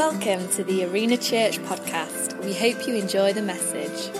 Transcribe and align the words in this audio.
Welcome 0.00 0.48
to 0.52 0.64
the 0.64 0.86
Arena 0.86 1.18
Church 1.18 1.58
podcast. 1.58 2.42
We 2.42 2.54
hope 2.54 2.88
you 2.88 2.94
enjoy 2.94 3.34
the 3.34 3.42
message. 3.42 4.10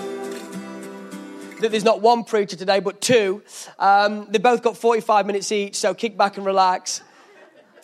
That 1.59 1.71
there's 1.71 1.83
not 1.83 2.01
one 2.01 2.23
preacher 2.23 2.55
today, 2.55 2.79
but 2.79 3.01
two. 3.01 3.41
Um, 3.79 4.27
they 4.29 4.37
both 4.37 4.61
got 4.61 4.77
45 4.77 5.25
minutes 5.25 5.51
each, 5.51 5.75
so 5.75 5.95
kick 5.95 6.15
back 6.15 6.37
and 6.37 6.45
relax. 6.45 7.01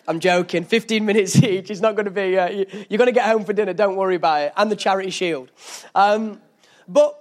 I'm 0.06 0.20
joking. 0.20 0.62
15 0.62 1.04
minutes 1.06 1.42
each. 1.42 1.72
It's 1.72 1.80
not 1.80 1.96
going 1.96 2.04
to 2.04 2.12
be. 2.12 2.38
Uh, 2.38 2.66
you're 2.88 2.98
going 2.98 3.06
to 3.06 3.12
get 3.12 3.26
home 3.26 3.44
for 3.44 3.52
dinner. 3.52 3.72
Don't 3.72 3.96
worry 3.96 4.14
about 4.14 4.42
it. 4.42 4.52
And 4.56 4.70
the 4.70 4.76
charity 4.76 5.10
shield. 5.10 5.50
Um, 5.92 6.40
but 6.86 7.17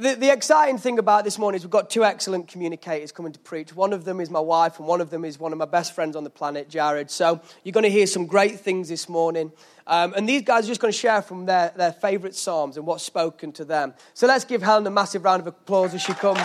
the, 0.00 0.14
the, 0.14 0.32
exciting 0.32 0.78
thing 0.78 0.98
about 0.98 1.24
this 1.24 1.38
morning 1.38 1.56
is 1.58 1.64
we've 1.64 1.70
got 1.70 1.90
two 1.90 2.04
excellent 2.04 2.48
communicators 2.48 3.12
coming 3.12 3.32
to 3.32 3.38
preach. 3.38 3.74
One 3.74 3.92
of 3.92 4.04
them 4.04 4.18
is 4.18 4.30
my 4.30 4.40
wife, 4.40 4.78
and 4.78 4.88
one 4.88 5.00
of 5.00 5.10
them 5.10 5.24
is 5.26 5.38
one 5.38 5.52
of 5.52 5.58
my 5.58 5.66
best 5.66 5.94
friends 5.94 6.16
on 6.16 6.24
the 6.24 6.30
planet, 6.30 6.70
Jared. 6.70 7.10
So 7.10 7.40
you're 7.62 7.72
going 7.72 7.84
to 7.84 7.90
hear 7.90 8.06
some 8.06 8.26
great 8.26 8.60
things 8.60 8.88
this 8.88 9.08
morning. 9.08 9.52
Um, 9.86 10.14
and 10.14 10.26
these 10.26 10.42
guys 10.42 10.64
are 10.64 10.68
just 10.68 10.80
going 10.80 10.92
to 10.92 10.98
share 10.98 11.20
from 11.20 11.44
their, 11.44 11.72
their 11.76 11.92
favourite 11.92 12.34
Psalms 12.34 12.78
and 12.78 12.86
what's 12.86 13.04
spoken 13.04 13.52
to 13.52 13.64
them. 13.64 13.92
So 14.14 14.26
let's 14.26 14.44
give 14.44 14.62
Helen 14.62 14.86
a 14.86 14.90
massive 14.90 15.22
round 15.22 15.40
of 15.40 15.46
applause 15.46 15.92
as 15.92 16.00
she 16.00 16.14
comes. 16.14 16.40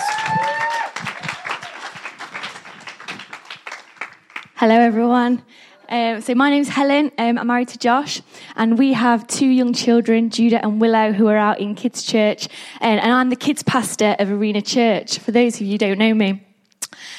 Hello, 4.56 4.76
everyone. 4.76 5.44
Um, 5.89 6.21
so 6.21 6.34
my 6.34 6.49
name's 6.49 6.70
Helen. 6.70 7.12
Um, 7.17 7.38
I'm 7.38 7.48
married 7.48 7.67
to 7.70 7.77
Josh, 7.77 8.21
and 8.55 8.77
we 8.77 8.94
have 8.94 9.27
two 9.27 9.48
young 9.48 9.73
children, 9.73 10.30
Judah 10.30 10.63
and 10.63 10.81
Willow, 10.81 11.11
who 11.11 11.27
are 11.27 11.38
out 11.38 11.59
in 11.59 11.75
kids' 11.75 12.03
church, 12.03 12.48
and, 12.81 12.99
and 12.99 13.11
I'm 13.11 13.30
the 13.30 13.35
kids' 13.35 13.61
pastor 13.61 14.16
of 14.17 14.31
Arena 14.31 14.61
Church. 14.61 15.20
For 15.20 15.31
those 15.31 15.55
of 15.55 15.61
you 15.61 15.73
who 15.73 15.77
don't 15.77 15.99
know 15.99 16.13
me. 16.13 16.41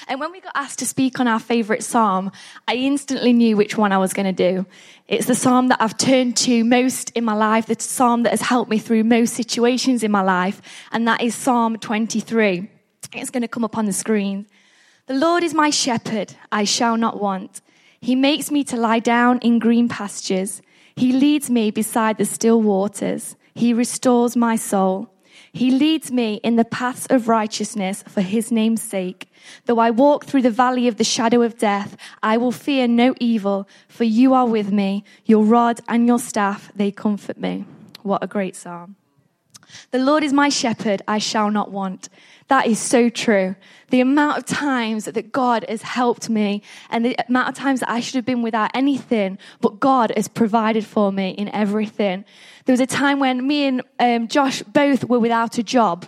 And 0.09 0.21
when 0.21 0.33
we 0.33 0.41
got 0.41 0.53
asked 0.55 0.79
to 0.81 0.87
speak 0.87 1.21
on 1.21 1.29
our 1.29 1.39
favourite 1.39 1.85
psalm, 1.85 2.33
I 2.67 2.75
instantly 2.77 3.33
knew 3.33 3.57
which 3.57 3.77
one 3.77 3.93
I 3.93 3.99
was 3.99 4.13
going 4.13 4.27
to 4.27 4.53
do. 4.53 4.67
It's 5.07 5.27
the 5.27 5.35
psalm 5.35 5.69
that 5.69 5.81
I've 5.81 5.99
turned 5.99 6.37
to 6.39 6.65
most 6.65 7.11
in 7.11 7.25
my 7.25 7.35
life, 7.35 7.67
the 7.67 7.77
psalm 7.79 8.23
that 8.23 8.31
has 8.31 8.41
helped 8.41 8.71
me 8.71 8.79
through 8.79 9.05
most 9.05 9.35
situations 9.35 10.03
in 10.03 10.11
my 10.11 10.23
life, 10.23 10.63
and 10.93 11.07
that 11.07 11.23
is 11.23 11.35
Psalm 11.35 11.77
23. 11.79 12.69
It's 13.13 13.31
going 13.31 13.43
to 13.43 13.49
come 13.49 13.65
up 13.65 13.79
on 13.79 13.87
the 13.87 13.93
screen. 13.93 14.47
The 15.07 15.15
Lord 15.15 15.45
is 15.45 15.55
my 15.55 15.71
shepherd, 15.71 16.35
I 16.51 16.65
shall 16.65 16.97
not 16.97 17.21
want. 17.21 17.61
He 18.07 18.15
makes 18.15 18.53
me 18.53 18.63
to 18.63 18.77
lie 18.77 19.01
down 19.01 19.41
in 19.41 19.59
green 19.59 19.89
pastures. 19.89 20.63
He 20.95 21.11
leads 21.11 21.51
me 21.51 21.73
beside 21.73 22.19
the 22.19 22.25
still 22.25 22.63
waters. 22.63 23.35
He 23.53 23.73
restores 23.73 24.37
my 24.37 24.55
soul. 24.55 25.11
He 25.53 25.73
leads 25.73 26.13
me 26.13 26.35
in 26.45 26.55
the 26.55 26.65
paths 26.65 27.09
of 27.11 27.27
righteousness 27.27 28.05
for 28.07 28.21
his 28.21 28.53
name's 28.53 28.81
sake. 28.81 29.29
Though 29.65 29.81
I 29.81 29.91
walk 29.91 30.25
through 30.25 30.43
the 30.43 30.53
valley 30.53 30.87
of 30.87 30.99
the 30.99 31.03
shadow 31.03 31.43
of 31.43 31.59
death, 31.59 31.97
I 32.23 32.37
will 32.37 32.53
fear 32.53 32.87
no 32.87 33.13
evil, 33.19 33.69
for 33.89 34.05
you 34.05 34.35
are 34.35 34.47
with 34.47 34.71
me. 34.71 35.03
Your 35.25 35.43
rod 35.43 35.81
and 35.89 36.07
your 36.07 36.21
staff, 36.21 36.71
they 36.77 36.93
comfort 36.93 37.39
me. 37.39 37.65
What 38.05 38.23
a 38.23 38.29
great 38.29 38.55
psalm. 38.55 38.95
The 39.91 39.99
Lord 39.99 40.23
is 40.23 40.33
my 40.33 40.49
shepherd, 40.49 41.03
I 41.09 41.19
shall 41.19 41.51
not 41.51 41.73
want. 41.73 42.09
That 42.49 42.67
is 42.67 42.79
so 42.79 43.09
true. 43.09 43.57
The 43.91 44.01
amount 44.01 44.39
of 44.39 44.45
times 44.45 45.07
that 45.07 45.33
God 45.33 45.65
has 45.69 45.83
helped 45.83 46.29
me 46.29 46.63
and 46.91 47.05
the 47.05 47.17
amount 47.29 47.49
of 47.49 47.55
times 47.55 47.81
that 47.81 47.91
I 47.91 48.01
should 48.01 48.15
have 48.15 48.25
been 48.25 48.43
without 48.43 48.71
anything, 48.75 49.39
but 49.61 49.81
God 49.81 50.13
has 50.17 50.29
provided 50.29 50.85
for 50.85 51.11
me 51.11 51.31
in 51.31 51.49
everything. 51.49 52.25
There 52.65 52.73
was 52.73 52.81
a 52.81 52.87
time 52.87 53.19
when 53.19 53.47
me 53.47 53.67
and 53.67 53.83
um, 53.99 54.29
Josh 54.29 54.63
both 54.63 55.05
were 55.05 55.19
without 55.19 55.59
a 55.59 55.63
job 55.63 56.07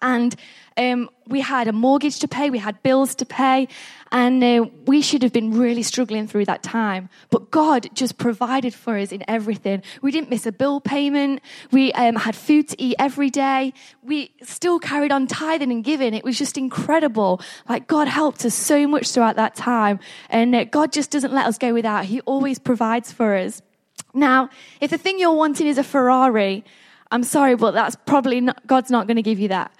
and 0.00 0.34
um, 0.76 1.08
we 1.26 1.40
had 1.40 1.68
a 1.68 1.72
mortgage 1.72 2.18
to 2.18 2.28
pay, 2.28 2.50
we 2.50 2.58
had 2.58 2.82
bills 2.82 3.14
to 3.16 3.24
pay, 3.24 3.68
and 4.10 4.42
uh, 4.42 4.66
we 4.86 5.00
should 5.00 5.22
have 5.22 5.32
been 5.32 5.56
really 5.56 5.82
struggling 5.82 6.26
through 6.26 6.44
that 6.46 6.62
time. 6.62 7.08
But 7.30 7.50
God 7.50 7.88
just 7.94 8.18
provided 8.18 8.74
for 8.74 8.98
us 8.98 9.12
in 9.12 9.24
everything. 9.28 9.82
We 10.02 10.10
didn't 10.10 10.30
miss 10.30 10.46
a 10.46 10.52
bill 10.52 10.80
payment. 10.80 11.40
We 11.70 11.92
um, 11.92 12.16
had 12.16 12.36
food 12.36 12.68
to 12.68 12.82
eat 12.82 12.96
every 12.98 13.30
day. 13.30 13.72
We 14.02 14.32
still 14.42 14.78
carried 14.78 15.12
on 15.12 15.26
tithing 15.26 15.70
and 15.70 15.82
giving. 15.82 16.14
It 16.14 16.24
was 16.24 16.38
just 16.38 16.58
incredible. 16.58 17.40
Like 17.68 17.86
God 17.86 18.08
helped 18.08 18.44
us 18.44 18.54
so 18.54 18.86
much 18.86 19.10
throughout 19.10 19.36
that 19.36 19.54
time. 19.54 20.00
And 20.28 20.54
uh, 20.54 20.64
God 20.64 20.92
just 20.92 21.10
doesn't 21.10 21.32
let 21.32 21.46
us 21.46 21.58
go 21.58 21.72
without. 21.72 22.04
He 22.04 22.20
always 22.22 22.58
provides 22.58 23.12
for 23.12 23.34
us. 23.34 23.62
Now, 24.12 24.48
if 24.80 24.90
the 24.90 24.98
thing 24.98 25.18
you're 25.18 25.34
wanting 25.34 25.66
is 25.66 25.78
a 25.78 25.84
Ferrari, 25.84 26.64
I'm 27.10 27.24
sorry, 27.24 27.56
but 27.56 27.72
that's 27.72 27.96
probably 28.06 28.40
not, 28.40 28.64
God's 28.66 28.90
not 28.90 29.06
going 29.06 29.16
to 29.16 29.22
give 29.22 29.40
you 29.40 29.48
that. 29.48 29.72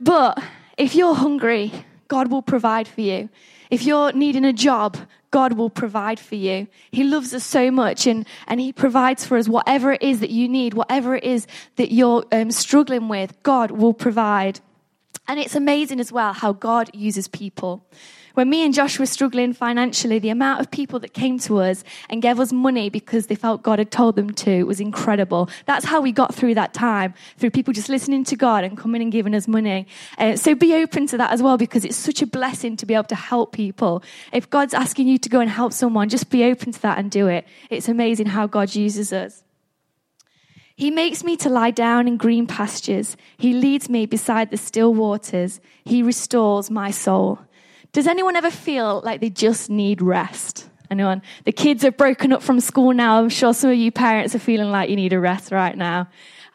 But 0.00 0.42
if 0.76 0.94
you're 0.94 1.14
hungry, 1.14 1.72
God 2.08 2.30
will 2.30 2.42
provide 2.42 2.86
for 2.86 3.00
you. 3.00 3.28
If 3.70 3.84
you're 3.84 4.12
needing 4.12 4.44
a 4.44 4.52
job, 4.52 4.96
God 5.30 5.54
will 5.54 5.70
provide 5.70 6.20
for 6.20 6.36
you. 6.36 6.68
He 6.90 7.04
loves 7.04 7.34
us 7.34 7.44
so 7.44 7.70
much 7.70 8.06
and, 8.06 8.26
and 8.46 8.60
He 8.60 8.72
provides 8.72 9.26
for 9.26 9.36
us 9.36 9.48
whatever 9.48 9.92
it 9.92 10.02
is 10.02 10.20
that 10.20 10.30
you 10.30 10.48
need, 10.48 10.74
whatever 10.74 11.16
it 11.16 11.24
is 11.24 11.46
that 11.76 11.92
you're 11.92 12.24
um, 12.32 12.50
struggling 12.50 13.08
with, 13.08 13.42
God 13.42 13.70
will 13.70 13.94
provide. 13.94 14.60
And 15.28 15.40
it's 15.40 15.56
amazing 15.56 15.98
as 15.98 16.12
well 16.12 16.32
how 16.32 16.52
God 16.52 16.90
uses 16.94 17.26
people. 17.26 17.84
When 18.36 18.50
me 18.50 18.66
and 18.66 18.74
Josh 18.74 18.98
were 18.98 19.06
struggling 19.06 19.54
financially, 19.54 20.18
the 20.18 20.28
amount 20.28 20.60
of 20.60 20.70
people 20.70 20.98
that 20.98 21.14
came 21.14 21.38
to 21.38 21.60
us 21.60 21.82
and 22.10 22.20
gave 22.20 22.38
us 22.38 22.52
money 22.52 22.90
because 22.90 23.28
they 23.28 23.34
felt 23.34 23.62
God 23.62 23.78
had 23.78 23.90
told 23.90 24.14
them 24.14 24.30
to 24.34 24.64
was 24.64 24.78
incredible. 24.78 25.48
That's 25.64 25.86
how 25.86 26.02
we 26.02 26.12
got 26.12 26.34
through 26.34 26.54
that 26.56 26.74
time, 26.74 27.14
through 27.38 27.52
people 27.52 27.72
just 27.72 27.88
listening 27.88 28.24
to 28.24 28.36
God 28.36 28.62
and 28.62 28.76
coming 28.76 29.00
and 29.00 29.10
giving 29.10 29.34
us 29.34 29.48
money. 29.48 29.86
Uh, 30.18 30.36
so 30.36 30.54
be 30.54 30.74
open 30.74 31.06
to 31.06 31.16
that 31.16 31.30
as 31.30 31.42
well 31.42 31.56
because 31.56 31.82
it's 31.86 31.96
such 31.96 32.20
a 32.20 32.26
blessing 32.26 32.76
to 32.76 32.84
be 32.84 32.92
able 32.92 33.04
to 33.04 33.14
help 33.14 33.52
people. 33.52 34.02
If 34.34 34.50
God's 34.50 34.74
asking 34.74 35.08
you 35.08 35.16
to 35.16 35.30
go 35.30 35.40
and 35.40 35.48
help 35.48 35.72
someone, 35.72 36.10
just 36.10 36.28
be 36.28 36.44
open 36.44 36.72
to 36.72 36.82
that 36.82 36.98
and 36.98 37.10
do 37.10 37.28
it. 37.28 37.46
It's 37.70 37.88
amazing 37.88 38.26
how 38.26 38.46
God 38.46 38.74
uses 38.74 39.14
us. 39.14 39.44
He 40.76 40.90
makes 40.90 41.24
me 41.24 41.38
to 41.38 41.48
lie 41.48 41.70
down 41.70 42.06
in 42.06 42.18
green 42.18 42.46
pastures. 42.46 43.16
He 43.38 43.54
leads 43.54 43.88
me 43.88 44.04
beside 44.04 44.50
the 44.50 44.58
still 44.58 44.92
waters. 44.92 45.58
He 45.86 46.02
restores 46.02 46.70
my 46.70 46.90
soul. 46.90 47.38
Does 47.96 48.06
anyone 48.06 48.36
ever 48.36 48.50
feel 48.50 49.00
like 49.06 49.22
they 49.22 49.30
just 49.30 49.70
need 49.70 50.02
rest? 50.02 50.68
Anyone? 50.90 51.22
The 51.46 51.52
kids 51.52 51.82
are 51.82 51.90
broken 51.90 52.30
up 52.30 52.42
from 52.42 52.60
school 52.60 52.92
now. 52.92 53.18
I'm 53.18 53.30
sure 53.30 53.54
some 53.54 53.70
of 53.70 53.76
you 53.76 53.90
parents 53.90 54.34
are 54.34 54.38
feeling 54.38 54.70
like 54.70 54.90
you 54.90 54.96
need 54.96 55.14
a 55.14 55.18
rest 55.18 55.50
right 55.50 55.74
now. 55.74 56.00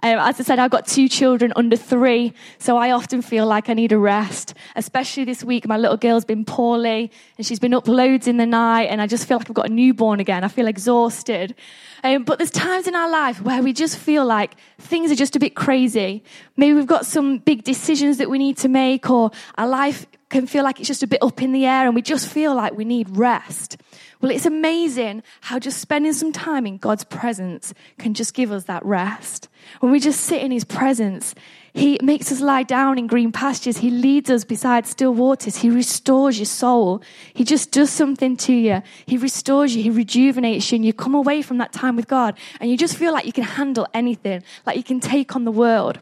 Um, 0.04 0.20
as 0.20 0.40
I 0.40 0.44
said, 0.44 0.60
I've 0.60 0.70
got 0.70 0.86
two 0.86 1.10
children 1.10 1.52
under 1.56 1.76
three, 1.76 2.34
so 2.60 2.78
I 2.78 2.92
often 2.92 3.24
feel 3.24 3.48
like 3.48 3.70
I 3.70 3.74
need 3.74 3.92
a 3.92 3.98
rest. 3.98 4.54
Especially 4.76 5.26
this 5.26 5.44
week, 5.44 5.68
my 5.68 5.78
little 5.78 5.98
girl's 5.98 6.26
been 6.26 6.46
poorly 6.46 7.12
and 7.40 7.46
she's 7.46 7.60
been 7.60 7.74
up 7.74 7.88
loads 7.88 8.28
in 8.28 8.38
the 8.38 8.46
night, 8.46 8.86
and 8.86 9.02
I 9.02 9.08
just 9.08 9.28
feel 9.28 9.38
like 9.38 9.50
I've 9.50 9.56
got 9.56 9.70
a 9.70 9.74
newborn 9.74 10.20
again. 10.20 10.44
I 10.44 10.48
feel 10.48 10.68
exhausted. 10.68 11.56
Um, 12.04 12.24
but 12.24 12.38
there's 12.38 12.52
times 12.52 12.86
in 12.86 12.94
our 12.94 13.10
life 13.10 13.42
where 13.42 13.64
we 13.64 13.74
just 13.74 13.98
feel 13.98 14.26
like 14.26 14.58
things 14.78 15.12
are 15.12 15.16
just 15.16 15.36
a 15.36 15.40
bit 15.40 15.56
crazy. 15.56 16.24
Maybe 16.56 16.74
we've 16.74 16.86
got 16.86 17.08
some 17.08 17.40
big 17.40 17.64
decisions 17.64 18.20
that 18.20 18.30
we 18.30 18.38
need 18.38 18.58
to 18.58 18.68
make, 18.68 19.10
or 19.10 19.32
our 19.58 19.68
life 19.68 20.06
can 20.32 20.48
feel 20.48 20.64
like 20.64 20.80
it's 20.80 20.88
just 20.88 21.04
a 21.04 21.08
bit 21.08 21.22
up 21.22 21.42
in 21.42 21.52
the 21.52 21.66
air, 21.66 21.86
and 21.86 21.96
we 21.96 22.02
just 22.02 22.28
feel 22.28 22.56
like 22.56 22.74
we 22.74 22.86
need 22.86 23.10
rest. 23.16 23.78
Well, 24.22 24.32
it's 24.32 24.46
amazing 24.46 25.24
how 25.42 25.60
just 25.60 25.80
spending 25.80 26.14
some 26.14 26.32
time 26.32 26.66
in 26.66 26.78
God's 26.78 27.04
presence 27.04 27.74
can 27.98 28.14
just 28.14 28.34
give 28.34 28.52
us 28.52 28.66
that 28.66 28.86
rest. 28.86 29.50
When 29.80 29.92
we 29.92 30.00
just 30.00 30.22
sit 30.22 30.42
in 30.42 30.52
His 30.52 30.64
presence, 30.64 31.36
He 31.74 31.98
makes 32.02 32.32
us 32.32 32.40
lie 32.42 32.64
down 32.64 32.98
in 32.98 33.08
green 33.08 33.32
pastures. 33.32 33.78
He 33.78 33.90
leads 33.90 34.30
us 34.30 34.44
beside 34.44 34.86
still 34.86 35.14
waters. 35.14 35.58
He 35.58 35.70
restores 35.70 36.38
your 36.38 36.46
soul. 36.46 37.02
He 37.34 37.44
just 37.44 37.72
does 37.72 37.90
something 37.90 38.38
to 38.38 38.54
you. 38.54 38.82
He 39.06 39.18
restores 39.18 39.76
you. 39.76 39.84
He 39.84 39.90
rejuvenates 39.90 40.72
you. 40.72 40.78
And 40.78 40.86
you 40.86 40.94
come 40.94 41.16
away 41.16 41.42
from 41.42 41.58
that 41.58 41.74
time 41.74 41.96
with 41.96 42.08
God 42.08 42.38
and 42.60 42.70
you 42.70 42.78
just 42.78 42.98
feel 42.98 43.14
like 43.14 43.26
you 43.26 43.34
can 43.34 43.44
handle 43.44 43.88
anything, 43.94 44.44
like 44.66 44.78
you 44.78 44.84
can 44.84 45.00
take 45.00 45.36
on 45.36 45.46
the 45.46 45.52
world. 45.52 46.00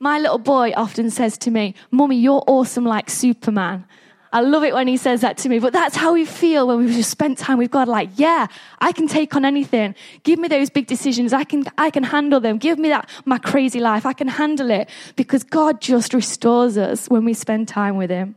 My 0.00 0.18
little 0.18 0.38
boy 0.38 0.72
often 0.76 1.10
says 1.10 1.36
to 1.38 1.50
me, 1.50 1.74
Mummy, 1.90 2.18
you're 2.18 2.44
awesome 2.46 2.84
like 2.84 3.10
Superman. 3.10 3.84
I 4.32 4.40
love 4.40 4.62
it 4.62 4.74
when 4.74 4.88
he 4.88 4.98
says 4.98 5.22
that 5.22 5.38
to 5.38 5.48
me, 5.48 5.58
but 5.58 5.72
that's 5.72 5.96
how 5.96 6.12
we 6.12 6.26
feel 6.26 6.66
when 6.66 6.78
we've 6.78 6.94
just 6.94 7.10
spent 7.10 7.38
time 7.38 7.58
with 7.58 7.70
God. 7.70 7.88
Like, 7.88 8.10
yeah, 8.16 8.46
I 8.78 8.92
can 8.92 9.08
take 9.08 9.34
on 9.34 9.44
anything. 9.44 9.94
Give 10.22 10.38
me 10.38 10.48
those 10.48 10.68
big 10.68 10.86
decisions. 10.86 11.32
I 11.32 11.44
can, 11.44 11.64
I 11.78 11.90
can 11.90 12.02
handle 12.02 12.38
them. 12.38 12.58
Give 12.58 12.78
me 12.78 12.90
that, 12.90 13.08
my 13.24 13.38
crazy 13.38 13.80
life. 13.80 14.04
I 14.04 14.12
can 14.12 14.28
handle 14.28 14.70
it 14.70 14.90
because 15.16 15.44
God 15.44 15.80
just 15.80 16.12
restores 16.12 16.76
us 16.76 17.08
when 17.08 17.24
we 17.24 17.32
spend 17.32 17.68
time 17.68 17.96
with 17.96 18.10
Him. 18.10 18.36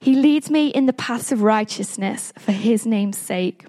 He 0.00 0.16
leads 0.16 0.50
me 0.50 0.68
in 0.68 0.86
the 0.86 0.94
paths 0.94 1.30
of 1.30 1.42
righteousness 1.42 2.32
for 2.38 2.52
His 2.52 2.86
name's 2.86 3.18
sake. 3.18 3.66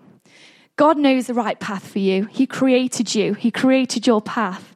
God 0.77 0.97
knows 0.97 1.27
the 1.27 1.33
right 1.33 1.59
path 1.59 1.85
for 1.85 1.99
you. 1.99 2.25
He 2.25 2.47
created 2.47 3.13
you. 3.13 3.33
He 3.33 3.51
created 3.51 4.07
your 4.07 4.21
path. 4.21 4.70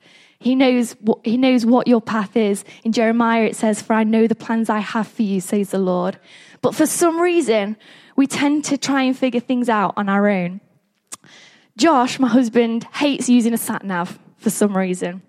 He 0.45 0.53
knows 0.53 0.91
what, 1.01 1.25
he 1.25 1.37
knows 1.37 1.65
what 1.65 1.87
your 1.87 1.99
path 1.99 2.37
is. 2.37 2.63
In 2.83 2.91
Jeremiah, 2.91 3.45
it 3.45 3.55
says, 3.55 3.81
For 3.81 3.93
I 3.93 4.03
know 4.03 4.27
the 4.27 4.35
plans 4.35 4.69
I 4.69 4.77
have 4.77 5.07
for 5.07 5.23
you, 5.23 5.41
says 5.41 5.71
the 5.71 5.79
Lord. 5.79 6.19
But 6.61 6.75
for 6.75 6.85
some 6.85 7.19
reason, 7.19 7.77
we 8.15 8.27
tend 8.27 8.63
to 8.65 8.77
try 8.77 9.01
and 9.01 9.17
figure 9.17 9.39
things 9.39 9.69
out 9.69 9.95
on 9.97 10.07
our 10.07 10.29
own. 10.29 10.61
Josh, 11.77 12.19
my 12.19 12.27
husband, 12.27 12.83
hates 12.93 13.27
using 13.27 13.55
a 13.55 13.57
sat 13.57 13.83
nav 13.83 14.19
for 14.37 14.51
some 14.51 14.77
reason. 14.77 15.23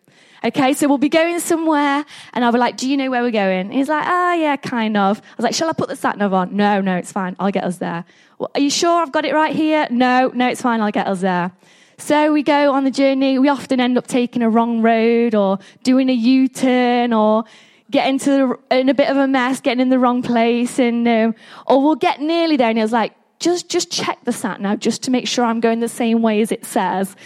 Okay, 0.44 0.74
so 0.74 0.86
we'll 0.86 0.98
be 0.98 1.08
going 1.08 1.40
somewhere, 1.40 2.04
and 2.34 2.44
I'll 2.44 2.52
be 2.52 2.58
like, 2.58 2.76
Do 2.76 2.86
you 2.86 2.98
know 2.98 3.08
where 3.08 3.22
we're 3.22 3.30
going? 3.30 3.70
he's 3.70 3.88
like, 3.88 4.04
Ah, 4.06 4.32
oh, 4.32 4.34
yeah, 4.34 4.56
kind 4.56 4.98
of. 4.98 5.18
I 5.18 5.34
was 5.38 5.44
like, 5.44 5.54
Shall 5.54 5.70
I 5.70 5.72
put 5.72 5.88
the 5.88 5.96
sat 5.96 6.18
nav 6.18 6.34
on? 6.34 6.54
No, 6.54 6.82
no, 6.82 6.94
it's 6.94 7.10
fine. 7.10 7.36
I'll 7.40 7.50
get 7.50 7.64
us 7.64 7.78
there. 7.78 8.04
Well, 8.38 8.50
are 8.54 8.60
you 8.60 8.68
sure 8.68 9.00
I've 9.00 9.12
got 9.12 9.24
it 9.24 9.32
right 9.32 9.56
here? 9.56 9.86
No, 9.90 10.30
no, 10.34 10.46
it's 10.46 10.60
fine. 10.60 10.82
I'll 10.82 10.92
get 10.92 11.06
us 11.06 11.22
there. 11.22 11.52
So 11.98 12.32
we 12.32 12.42
go 12.42 12.72
on 12.72 12.84
the 12.84 12.90
journey. 12.90 13.38
We 13.38 13.48
often 13.48 13.80
end 13.80 13.96
up 13.96 14.06
taking 14.06 14.42
a 14.42 14.50
wrong 14.50 14.82
road 14.82 15.34
or 15.34 15.58
doing 15.82 16.10
a 16.10 16.12
U 16.12 16.46
turn 16.48 17.12
or 17.12 17.44
getting 17.90 18.18
to 18.18 18.58
the, 18.70 18.78
in 18.78 18.88
a 18.88 18.94
bit 18.94 19.08
of 19.08 19.16
a 19.16 19.26
mess, 19.26 19.60
getting 19.60 19.80
in 19.80 19.88
the 19.88 19.98
wrong 19.98 20.22
place, 20.22 20.78
and 20.78 21.06
um, 21.08 21.34
or 21.66 21.82
we'll 21.82 21.94
get 21.94 22.20
nearly 22.20 22.56
there, 22.56 22.70
and 22.70 22.78
was 22.78 22.92
like, 22.92 23.14
just 23.38 23.68
just 23.68 23.90
check 23.90 24.18
the 24.24 24.32
sat 24.32 24.60
nav 24.60 24.78
just 24.80 25.02
to 25.04 25.10
make 25.10 25.26
sure 25.26 25.44
I'm 25.44 25.60
going 25.60 25.80
the 25.80 25.88
same 25.88 26.22
way 26.22 26.40
as 26.40 26.52
it 26.52 26.64
says. 26.64 27.16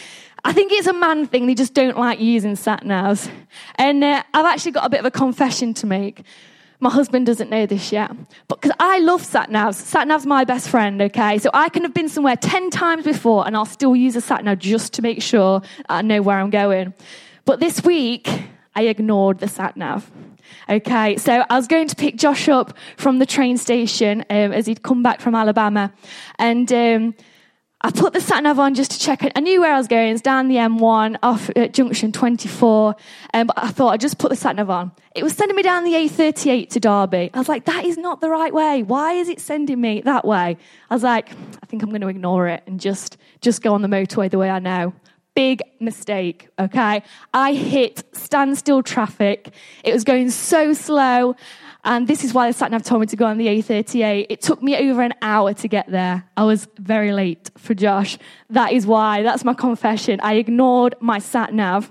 I 0.45 0.53
think 0.53 0.73
it's 0.73 0.87
a 0.87 0.93
man 0.93 1.27
thing. 1.27 1.47
They 1.47 1.55
just 1.55 1.75
don't 1.75 1.99
like 1.99 2.19
using 2.21 2.57
sat 2.57 2.83
navs. 2.83 3.31
And 3.75 4.03
uh, 4.03 4.23
I've 4.33 4.47
actually 4.47 4.73
got 4.73 4.87
a 4.87 4.89
bit 4.89 5.01
of 5.01 5.07
a 5.07 5.11
confession 5.11 5.75
to 5.75 5.87
make. 5.87 6.25
My 6.83 6.89
husband 6.89 7.27
doesn't 7.27 7.51
know 7.51 7.67
this 7.67 7.93
yet, 7.93 8.11
but 8.49 8.61
because 8.61 8.75
I 8.81 9.01
love 9.01 9.23
sat 9.23 9.51
navs. 9.51 9.75
Sat 9.75 10.09
nav's 10.09 10.25
my 10.25 10.45
best 10.45 10.71
friend. 10.71 11.01
Okay, 11.03 11.37
so 11.37 11.51
I 11.53 11.69
can 11.69 11.83
have 11.83 11.93
been 11.93 12.09
somewhere 12.09 12.37
ten 12.37 12.71
times 12.71 13.05
before, 13.05 13.47
and 13.47 13.55
I'll 13.55 13.67
still 13.67 13.95
use 13.95 14.17
a 14.17 14.23
sat 14.23 14.43
nav 14.45 14.59
just 14.59 14.95
to 14.95 15.03
make 15.03 15.21
sure 15.21 15.61
I 15.91 16.01
know 16.01 16.23
where 16.23 16.39
I'm 16.39 16.49
going. 16.49 16.95
But 17.45 17.61
this 17.61 17.85
week, 17.85 18.31
I 18.75 18.85
ignored 18.85 19.41
the 19.41 19.49
sat 19.49 19.77
nav. 19.77 20.11
Okay, 20.71 21.19
so 21.19 21.45
I 21.51 21.57
was 21.57 21.67
going 21.67 21.87
to 21.89 21.97
pick 21.97 22.17
Josh 22.17 22.49
up 22.49 22.73
from 22.97 23.19
the 23.19 23.27
train 23.27 23.59
station 23.59 24.25
um, 24.31 24.53
as 24.53 24.67
he'd 24.67 24.83
come 24.83 25.03
back 25.03 25.21
from 25.21 25.35
Alabama, 25.35 25.93
and 26.39 26.73
um, 26.73 27.15
I 27.83 27.91
put 27.91 28.13
the 28.13 28.21
sat 28.21 28.43
nav 28.43 28.59
on 28.59 28.75
just 28.75 28.91
to 28.91 28.99
check 28.99 29.25
it. 29.25 29.33
I 29.35 29.41
knew 29.41 29.63
where 29.63 29.73
I 29.73 29.79
was 29.79 29.89
going. 29.89 30.13
It's 30.13 30.21
down 30.21 30.49
the 30.49 30.57
M1 30.57 31.17
off 31.23 31.49
at 31.57 31.73
junction 31.73 32.13
24, 32.13 32.95
um, 33.33 33.47
but 33.47 33.59
I 33.59 33.69
thought 33.69 33.95
I'd 33.95 34.01
just 34.01 34.19
put 34.19 34.29
the 34.29 34.37
sat 34.37 34.57
nav 34.57 34.69
on. 34.69 34.93
It 35.15 35.25
was 35.25 35.33
sending 35.33 35.57
me 35.57 35.63
down 35.63 35.85
the 35.85 35.93
A38 35.93 36.69
to 36.71 36.81
Derby. 36.81 37.31
I 37.33 37.39
was 37.39 37.49
like, 37.49 37.65
that 37.65 37.87
is 37.87 37.97
not 37.97 38.21
the 38.21 38.29
right 38.29 38.53
way. 38.53 38.83
Why 38.83 39.15
is 39.15 39.31
it 39.31 39.41
sending 39.41 39.81
me 39.81 40.03
that 40.03 40.27
way? 40.27 40.59
I 40.91 40.95
was 40.95 41.03
like, 41.03 41.31
I 41.33 41.67
think 41.67 41.83
I'm 41.83 41.89
going 41.89 42.03
to 42.03 42.09
ignore 42.09 42.49
it 42.49 42.63
and 42.67 42.79
just 42.79 43.17
just 43.41 43.63
go 43.63 43.73
on 43.73 43.81
the 43.81 43.89
motorway 43.89 44.31
the 44.31 44.39
way 44.39 44.51
I 44.51 44.59
know 44.59 44.93
big 45.35 45.63
mistake, 45.79 46.49
okay? 46.59 47.03
I 47.33 47.53
hit 47.55 48.05
standstill 48.13 48.83
traffic. 48.83 49.55
It 49.85 49.93
was 49.93 50.05
going 50.05 50.31
so 50.31 50.73
slow. 50.73 51.37
And 51.83 52.07
this 52.07 52.25
is 52.25 52.35
why 52.35 52.49
the 52.49 52.53
sat 52.53 52.71
nav 52.71 52.83
told 52.83 53.01
me 53.01 53.07
to 53.07 53.17
go 53.17 53.27
on 53.27 53.39
the 53.39 53.47
A38. 53.47 54.27
It 54.29 54.43
took 54.43 54.63
me 54.63 54.77
over 54.77 55.03
an 55.03 55.15
hour 55.23 55.55
to 55.55 55.69
get 55.69 55.91
there. 55.91 56.25
I 56.37 56.45
was 56.45 56.69
very 56.79 57.13
late 57.13 57.51
for 57.57 57.75
Josh. 57.75 58.19
That 58.51 58.73
is 58.73 58.87
why. 58.87 59.23
That's 59.23 59.45
my 59.45 59.55
confession. 59.55 60.21
I 60.23 60.35
ignored 60.35 60.95
my 61.01 61.19
sat 61.19 61.55
nav. 61.55 61.91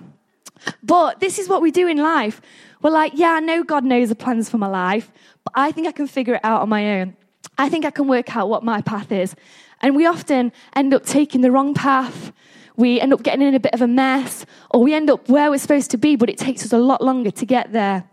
But 0.83 1.19
this 1.19 1.39
is 1.39 1.49
what 1.49 1.61
we 1.61 1.71
do 1.71 1.87
in 1.87 1.97
life. 1.97 2.41
We're 2.81 2.91
like, 2.91 3.13
yeah, 3.15 3.31
I 3.31 3.39
know 3.39 3.63
God 3.63 3.83
knows 3.83 4.09
the 4.09 4.15
plans 4.15 4.49
for 4.49 4.57
my 4.57 4.67
life, 4.67 5.11
but 5.43 5.53
I 5.55 5.71
think 5.71 5.87
I 5.87 5.91
can 5.91 6.07
figure 6.07 6.35
it 6.35 6.41
out 6.43 6.61
on 6.61 6.69
my 6.69 6.99
own. 6.99 7.15
I 7.57 7.69
think 7.69 7.85
I 7.85 7.91
can 7.91 8.07
work 8.07 8.35
out 8.35 8.49
what 8.49 8.63
my 8.63 8.81
path 8.81 9.11
is. 9.11 9.35
And 9.81 9.95
we 9.95 10.05
often 10.05 10.51
end 10.75 10.93
up 10.93 11.05
taking 11.05 11.41
the 11.41 11.51
wrong 11.51 11.73
path 11.73 12.31
we 12.79 13.01
end 13.01 13.11
up 13.11 13.21
getting 13.23 13.45
in 13.45 13.53
a 13.53 13.59
bit 13.59 13.73
of 13.73 13.81
a 13.81 13.87
mess, 13.87 14.45
or 14.71 14.81
we 14.81 14.93
end 14.93 15.09
up 15.09 15.27
where 15.27 15.49
we're 15.51 15.57
supposed 15.57 15.91
to 15.91 15.97
be, 15.97 16.15
but 16.15 16.29
it 16.29 16.37
takes 16.37 16.63
us 16.63 16.71
a 16.71 16.77
lot 16.77 17.03
longer 17.03 17.29
to 17.29 17.45
get 17.45 17.73
there. 17.73 18.05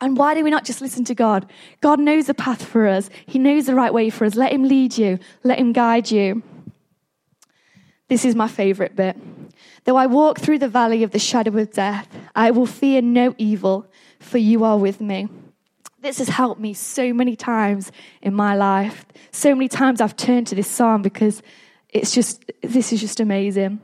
And 0.00 0.16
why 0.16 0.34
do 0.34 0.44
we 0.44 0.50
not 0.50 0.64
just 0.64 0.80
listen 0.80 1.04
to 1.06 1.14
God? 1.14 1.50
God 1.80 1.98
knows 1.98 2.26
the 2.26 2.34
path 2.34 2.64
for 2.64 2.86
us, 2.86 3.10
He 3.26 3.38
knows 3.38 3.66
the 3.66 3.74
right 3.74 3.92
way 3.92 4.10
for 4.10 4.24
us. 4.24 4.34
Let 4.34 4.52
Him 4.52 4.64
lead 4.64 4.96
you, 4.96 5.18
let 5.44 5.58
Him 5.58 5.72
guide 5.72 6.10
you. 6.10 6.42
This 8.08 8.24
is 8.24 8.34
my 8.34 8.48
favorite 8.48 8.96
bit. 8.96 9.16
Though 9.84 9.96
I 9.96 10.06
walk 10.06 10.38
through 10.38 10.58
the 10.58 10.68
valley 10.68 11.02
of 11.02 11.10
the 11.10 11.18
shadow 11.18 11.56
of 11.58 11.72
death, 11.72 12.08
I 12.34 12.50
will 12.50 12.66
fear 12.66 13.02
no 13.02 13.34
evil, 13.38 13.86
for 14.18 14.38
you 14.38 14.64
are 14.64 14.78
with 14.78 15.00
me. 15.00 15.28
This 16.00 16.18
has 16.18 16.28
helped 16.28 16.60
me 16.60 16.74
so 16.74 17.12
many 17.12 17.34
times 17.36 17.90
in 18.22 18.32
my 18.32 18.54
life. 18.54 19.04
So 19.32 19.54
many 19.54 19.68
times 19.68 20.00
I've 20.00 20.16
turned 20.16 20.46
to 20.48 20.54
this 20.54 20.68
psalm 20.68 21.02
because 21.02 21.42
it's 21.88 22.14
just, 22.14 22.50
this 22.62 22.92
is 22.92 23.00
just 23.00 23.18
amazing. 23.18 23.80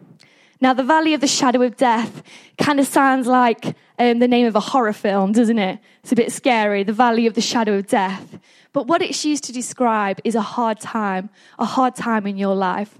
Now, 0.60 0.72
the 0.72 0.84
Valley 0.84 1.12
of 1.14 1.20
the 1.20 1.26
Shadow 1.26 1.62
of 1.62 1.76
Death 1.76 2.22
kind 2.56 2.78
of 2.78 2.86
sounds 2.86 3.26
like 3.26 3.74
um, 3.98 4.18
the 4.18 4.28
name 4.28 4.46
of 4.46 4.56
a 4.56 4.60
horror 4.60 4.92
film, 4.92 5.32
doesn't 5.32 5.58
it? 5.58 5.78
It's 6.02 6.12
a 6.12 6.16
bit 6.16 6.32
scary, 6.32 6.82
the 6.82 6.92
Valley 6.92 7.26
of 7.26 7.34
the 7.34 7.40
Shadow 7.40 7.74
of 7.74 7.86
Death. 7.86 8.38
But 8.72 8.86
what 8.86 9.02
it's 9.02 9.24
used 9.24 9.44
to 9.44 9.52
describe 9.52 10.20
is 10.24 10.34
a 10.34 10.40
hard 10.40 10.80
time, 10.80 11.30
a 11.58 11.64
hard 11.64 11.94
time 11.94 12.26
in 12.26 12.36
your 12.36 12.56
life. 12.56 12.98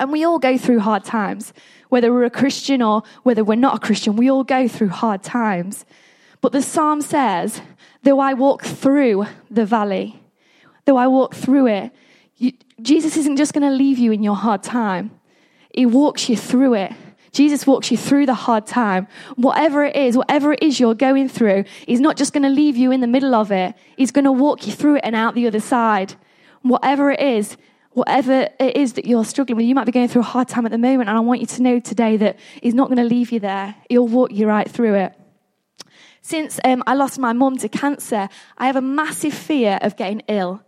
And 0.00 0.10
we 0.10 0.24
all 0.24 0.40
go 0.40 0.58
through 0.58 0.80
hard 0.80 1.04
times. 1.04 1.52
Whether 1.88 2.12
we're 2.12 2.24
a 2.24 2.30
Christian 2.30 2.82
or 2.82 3.04
whether 3.22 3.44
we're 3.44 3.54
not 3.54 3.76
a 3.76 3.78
Christian, 3.78 4.16
we 4.16 4.28
all 4.28 4.42
go 4.42 4.66
through 4.66 4.88
hard 4.88 5.22
times. 5.22 5.84
But 6.40 6.50
the 6.50 6.62
psalm 6.62 7.00
says, 7.00 7.60
though 8.02 8.18
I 8.18 8.34
walk 8.34 8.64
through 8.64 9.26
the 9.50 9.64
valley, 9.64 10.20
though 10.84 10.96
I 10.96 11.06
walk 11.06 11.34
through 11.34 11.68
it, 11.68 11.92
you, 12.36 12.52
Jesus 12.82 13.16
isn't 13.16 13.36
just 13.36 13.52
going 13.52 13.62
to 13.62 13.70
leave 13.70 13.98
you 13.98 14.10
in 14.10 14.24
your 14.24 14.34
hard 14.34 14.64
time. 14.64 15.12
He 15.72 15.86
walks 15.86 16.28
you 16.28 16.36
through 16.36 16.74
it. 16.74 16.92
Jesus 17.34 17.66
walks 17.66 17.90
you 17.90 17.98
through 17.98 18.26
the 18.26 18.34
hard 18.34 18.64
time. 18.64 19.08
Whatever 19.34 19.84
it 19.84 19.96
is, 19.96 20.16
whatever 20.16 20.52
it 20.52 20.62
is 20.62 20.78
you're 20.78 20.94
going 20.94 21.28
through, 21.28 21.64
He's 21.86 22.00
not 22.00 22.16
just 22.16 22.32
going 22.32 22.44
to 22.44 22.48
leave 22.48 22.76
you 22.76 22.92
in 22.92 23.00
the 23.00 23.06
middle 23.08 23.34
of 23.34 23.50
it. 23.50 23.74
He's 23.96 24.12
going 24.12 24.24
to 24.24 24.32
walk 24.32 24.66
you 24.66 24.72
through 24.72 24.96
it 24.96 25.02
and 25.04 25.14
out 25.14 25.34
the 25.34 25.46
other 25.46 25.60
side. 25.60 26.14
Whatever 26.62 27.10
it 27.10 27.20
is, 27.20 27.56
whatever 27.90 28.48
it 28.58 28.76
is 28.76 28.94
that 28.94 29.04
you're 29.04 29.24
struggling 29.24 29.56
with, 29.56 29.66
you 29.66 29.74
might 29.74 29.84
be 29.84 29.92
going 29.92 30.08
through 30.08 30.22
a 30.22 30.24
hard 30.24 30.48
time 30.48 30.64
at 30.64 30.72
the 30.72 30.78
moment, 30.78 31.08
and 31.08 31.18
I 31.18 31.20
want 31.20 31.40
you 31.40 31.46
to 31.48 31.62
know 31.62 31.80
today 31.80 32.16
that 32.16 32.38
He's 32.62 32.74
not 32.74 32.88
going 32.88 32.98
to 32.98 33.04
leave 33.04 33.32
you 33.32 33.40
there. 33.40 33.74
He'll 33.90 34.08
walk 34.08 34.32
you 34.32 34.46
right 34.46 34.70
through 34.70 34.94
it. 34.94 35.14
Since 36.22 36.58
um, 36.64 36.84
I 36.86 36.94
lost 36.94 37.18
my 37.18 37.32
mum 37.32 37.58
to 37.58 37.68
cancer, 37.68 38.28
I 38.56 38.66
have 38.66 38.76
a 38.76 38.80
massive 38.80 39.34
fear 39.34 39.78
of 39.82 39.96
getting 39.96 40.22
ill. 40.28 40.62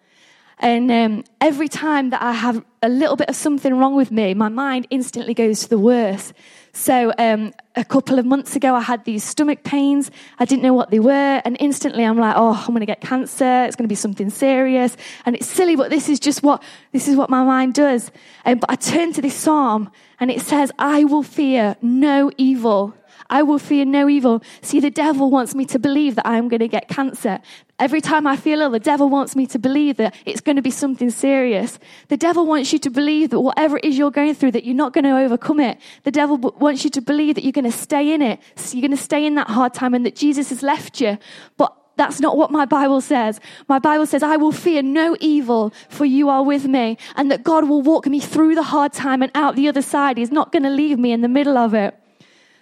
And 0.58 0.90
um, 0.90 1.24
every 1.40 1.68
time 1.68 2.10
that 2.10 2.22
I 2.22 2.32
have 2.32 2.64
a 2.82 2.88
little 2.88 3.16
bit 3.16 3.28
of 3.28 3.36
something 3.36 3.74
wrong 3.74 3.94
with 3.94 4.10
me, 4.10 4.32
my 4.32 4.48
mind 4.48 4.86
instantly 4.90 5.34
goes 5.34 5.60
to 5.64 5.68
the 5.68 5.78
worst. 5.78 6.32
So 6.72 7.12
um, 7.18 7.52
a 7.74 7.84
couple 7.84 8.18
of 8.18 8.24
months 8.26 8.54
ago, 8.56 8.74
I 8.74 8.80
had 8.80 9.04
these 9.04 9.24
stomach 9.24 9.64
pains. 9.64 10.10
I 10.38 10.44
didn't 10.44 10.62
know 10.62 10.74
what 10.74 10.90
they 10.90 10.98
were, 10.98 11.40
and 11.44 11.56
instantly 11.58 12.04
I'm 12.04 12.18
like, 12.18 12.34
"Oh, 12.36 12.52
I'm 12.52 12.68
going 12.68 12.80
to 12.80 12.86
get 12.86 13.00
cancer. 13.00 13.64
It's 13.64 13.76
going 13.76 13.84
to 13.84 13.88
be 13.88 13.94
something 13.94 14.28
serious." 14.28 14.96
And 15.24 15.34
it's 15.36 15.46
silly, 15.46 15.74
but 15.74 15.88
this 15.88 16.10
is 16.10 16.20
just 16.20 16.42
what 16.42 16.62
this 16.92 17.08
is 17.08 17.16
what 17.16 17.30
my 17.30 17.42
mind 17.44 17.74
does. 17.74 18.10
Um, 18.44 18.58
but 18.58 18.70
I 18.70 18.76
turn 18.76 19.14
to 19.14 19.22
this 19.22 19.34
psalm, 19.34 19.90
and 20.20 20.30
it 20.30 20.42
says, 20.42 20.70
"I 20.78 21.04
will 21.04 21.22
fear 21.22 21.76
no 21.80 22.30
evil." 22.36 22.94
I 23.30 23.42
will 23.42 23.58
fear 23.58 23.84
no 23.84 24.08
evil. 24.08 24.42
See, 24.62 24.80
the 24.80 24.90
devil 24.90 25.30
wants 25.30 25.54
me 25.54 25.64
to 25.66 25.78
believe 25.78 26.16
that 26.16 26.26
I'm 26.26 26.48
going 26.48 26.60
to 26.60 26.68
get 26.68 26.88
cancer. 26.88 27.40
Every 27.78 28.00
time 28.00 28.26
I 28.26 28.36
feel 28.36 28.60
ill, 28.60 28.70
the 28.70 28.78
devil 28.78 29.08
wants 29.08 29.36
me 29.36 29.46
to 29.48 29.58
believe 29.58 29.96
that 29.98 30.14
it's 30.24 30.40
going 30.40 30.56
to 30.56 30.62
be 30.62 30.70
something 30.70 31.10
serious. 31.10 31.78
The 32.08 32.16
devil 32.16 32.46
wants 32.46 32.72
you 32.72 32.78
to 32.80 32.90
believe 32.90 33.30
that 33.30 33.40
whatever 33.40 33.76
it 33.76 33.84
is 33.84 33.98
you're 33.98 34.10
going 34.10 34.34
through, 34.34 34.52
that 34.52 34.64
you're 34.64 34.74
not 34.74 34.92
going 34.92 35.04
to 35.04 35.16
overcome 35.16 35.60
it. 35.60 35.78
The 36.04 36.10
devil 36.10 36.38
wants 36.38 36.84
you 36.84 36.90
to 36.90 37.00
believe 37.00 37.34
that 37.34 37.44
you're 37.44 37.52
going 37.52 37.70
to 37.70 37.72
stay 37.72 38.14
in 38.14 38.22
it. 38.22 38.40
So 38.56 38.76
you're 38.76 38.88
going 38.88 38.96
to 38.96 39.02
stay 39.02 39.26
in 39.26 39.34
that 39.34 39.48
hard 39.48 39.74
time 39.74 39.92
and 39.94 40.06
that 40.06 40.16
Jesus 40.16 40.48
has 40.48 40.62
left 40.62 41.00
you. 41.00 41.18
But 41.56 41.76
that's 41.96 42.20
not 42.20 42.36
what 42.36 42.50
my 42.50 42.66
Bible 42.66 43.00
says. 43.00 43.40
My 43.68 43.78
Bible 43.78 44.06
says, 44.06 44.22
I 44.22 44.36
will 44.36 44.52
fear 44.52 44.82
no 44.82 45.16
evil, 45.20 45.72
for 45.88 46.04
you 46.04 46.28
are 46.28 46.42
with 46.42 46.66
me, 46.66 46.98
and 47.16 47.30
that 47.30 47.42
God 47.42 47.68
will 47.68 47.82
walk 47.82 48.06
me 48.06 48.20
through 48.20 48.54
the 48.54 48.62
hard 48.62 48.92
time 48.92 49.22
and 49.22 49.32
out 49.34 49.56
the 49.56 49.68
other 49.68 49.82
side. 49.82 50.18
He's 50.18 50.30
not 50.30 50.52
going 50.52 50.62
to 50.62 50.70
leave 50.70 50.98
me 50.98 51.12
in 51.12 51.22
the 51.22 51.28
middle 51.28 51.56
of 51.56 51.74
it. 51.74 51.98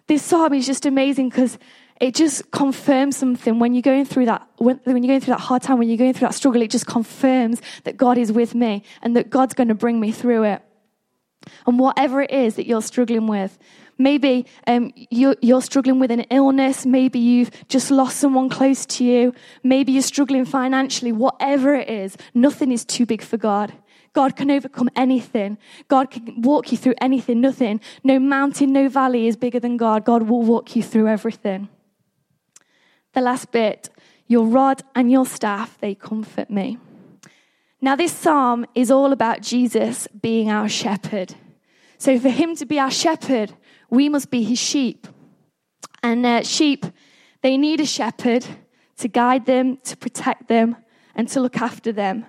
This 0.06 0.22
psalm 0.22 0.52
is 0.52 0.66
just 0.66 0.86
amazing 0.86 1.30
because 1.30 1.58
it 2.00 2.14
just 2.14 2.50
confirms 2.50 3.16
something. 3.16 3.58
When 3.58 3.74
you're 3.74 3.82
going 3.82 4.04
through 4.04 4.26
that 4.26 4.46
when, 4.58 4.80
when, 4.84 5.02
you're 5.02 5.12
going 5.12 5.20
through 5.20 5.34
that 5.34 5.40
hard 5.40 5.62
time 5.62 5.78
when 5.78 5.88
you're 5.88 5.98
going 5.98 6.12
through 6.12 6.28
that 6.28 6.34
struggle 6.34 6.62
it 6.62 6.70
just 6.70 6.86
confirms 6.86 7.60
that 7.84 7.96
god 7.96 8.18
is 8.18 8.32
with 8.32 8.54
me 8.54 8.82
and 9.02 9.16
that 9.16 9.30
god's 9.30 9.54
going 9.54 9.68
to 9.68 9.74
bring 9.74 10.00
me 10.00 10.12
through 10.12 10.44
it. 10.44 10.62
And 11.66 11.78
whatever 11.78 12.22
it 12.22 12.30
is 12.30 12.56
that 12.56 12.66
you're 12.66 12.82
struggling 12.82 13.26
with 13.26 13.58
maybe 13.98 14.46
um, 14.66 14.92
you're, 15.10 15.36
you're 15.40 15.62
struggling 15.62 16.00
with 16.00 16.10
an 16.10 16.22
illness 16.30 16.84
maybe 16.84 17.18
you've 17.18 17.50
just 17.68 17.90
lost 17.90 18.16
someone 18.16 18.48
close 18.48 18.84
to 18.86 19.04
you 19.04 19.32
maybe 19.62 19.92
you're 19.92 20.02
struggling 20.02 20.44
financially 20.44 21.12
whatever 21.12 21.74
it 21.74 21.88
is 21.88 22.16
nothing 22.34 22.72
is 22.72 22.84
too 22.84 23.06
big 23.06 23.22
for 23.22 23.36
god 23.36 23.72
God 24.14 24.36
can 24.36 24.50
overcome 24.50 24.88
anything. 24.96 25.58
God 25.88 26.10
can 26.10 26.40
walk 26.40 26.72
you 26.72 26.78
through 26.78 26.94
anything, 27.00 27.40
nothing. 27.40 27.80
No 28.02 28.18
mountain, 28.18 28.72
no 28.72 28.88
valley 28.88 29.26
is 29.26 29.36
bigger 29.36 29.60
than 29.60 29.76
God. 29.76 30.04
God 30.04 30.22
will 30.22 30.42
walk 30.42 30.74
you 30.74 30.82
through 30.82 31.08
everything. 31.08 31.68
The 33.12 33.20
last 33.20 33.52
bit 33.52 33.90
your 34.26 34.46
rod 34.46 34.82
and 34.94 35.10
your 35.12 35.26
staff, 35.26 35.76
they 35.80 35.94
comfort 35.94 36.48
me. 36.48 36.78
Now, 37.80 37.94
this 37.94 38.12
psalm 38.12 38.64
is 38.74 38.90
all 38.90 39.12
about 39.12 39.42
Jesus 39.42 40.08
being 40.22 40.50
our 40.50 40.68
shepherd. 40.68 41.34
So, 41.98 42.18
for 42.18 42.30
him 42.30 42.56
to 42.56 42.64
be 42.64 42.78
our 42.78 42.90
shepherd, 42.90 43.52
we 43.90 44.08
must 44.08 44.30
be 44.30 44.42
his 44.42 44.58
sheep. 44.58 45.06
And 46.02 46.24
uh, 46.24 46.42
sheep, 46.42 46.86
they 47.42 47.58
need 47.58 47.80
a 47.80 47.86
shepherd 47.86 48.46
to 48.96 49.08
guide 49.08 49.44
them, 49.44 49.76
to 49.84 49.96
protect 49.96 50.48
them, 50.48 50.76
and 51.14 51.28
to 51.28 51.40
look 51.40 51.60
after 51.60 51.92
them, 51.92 52.24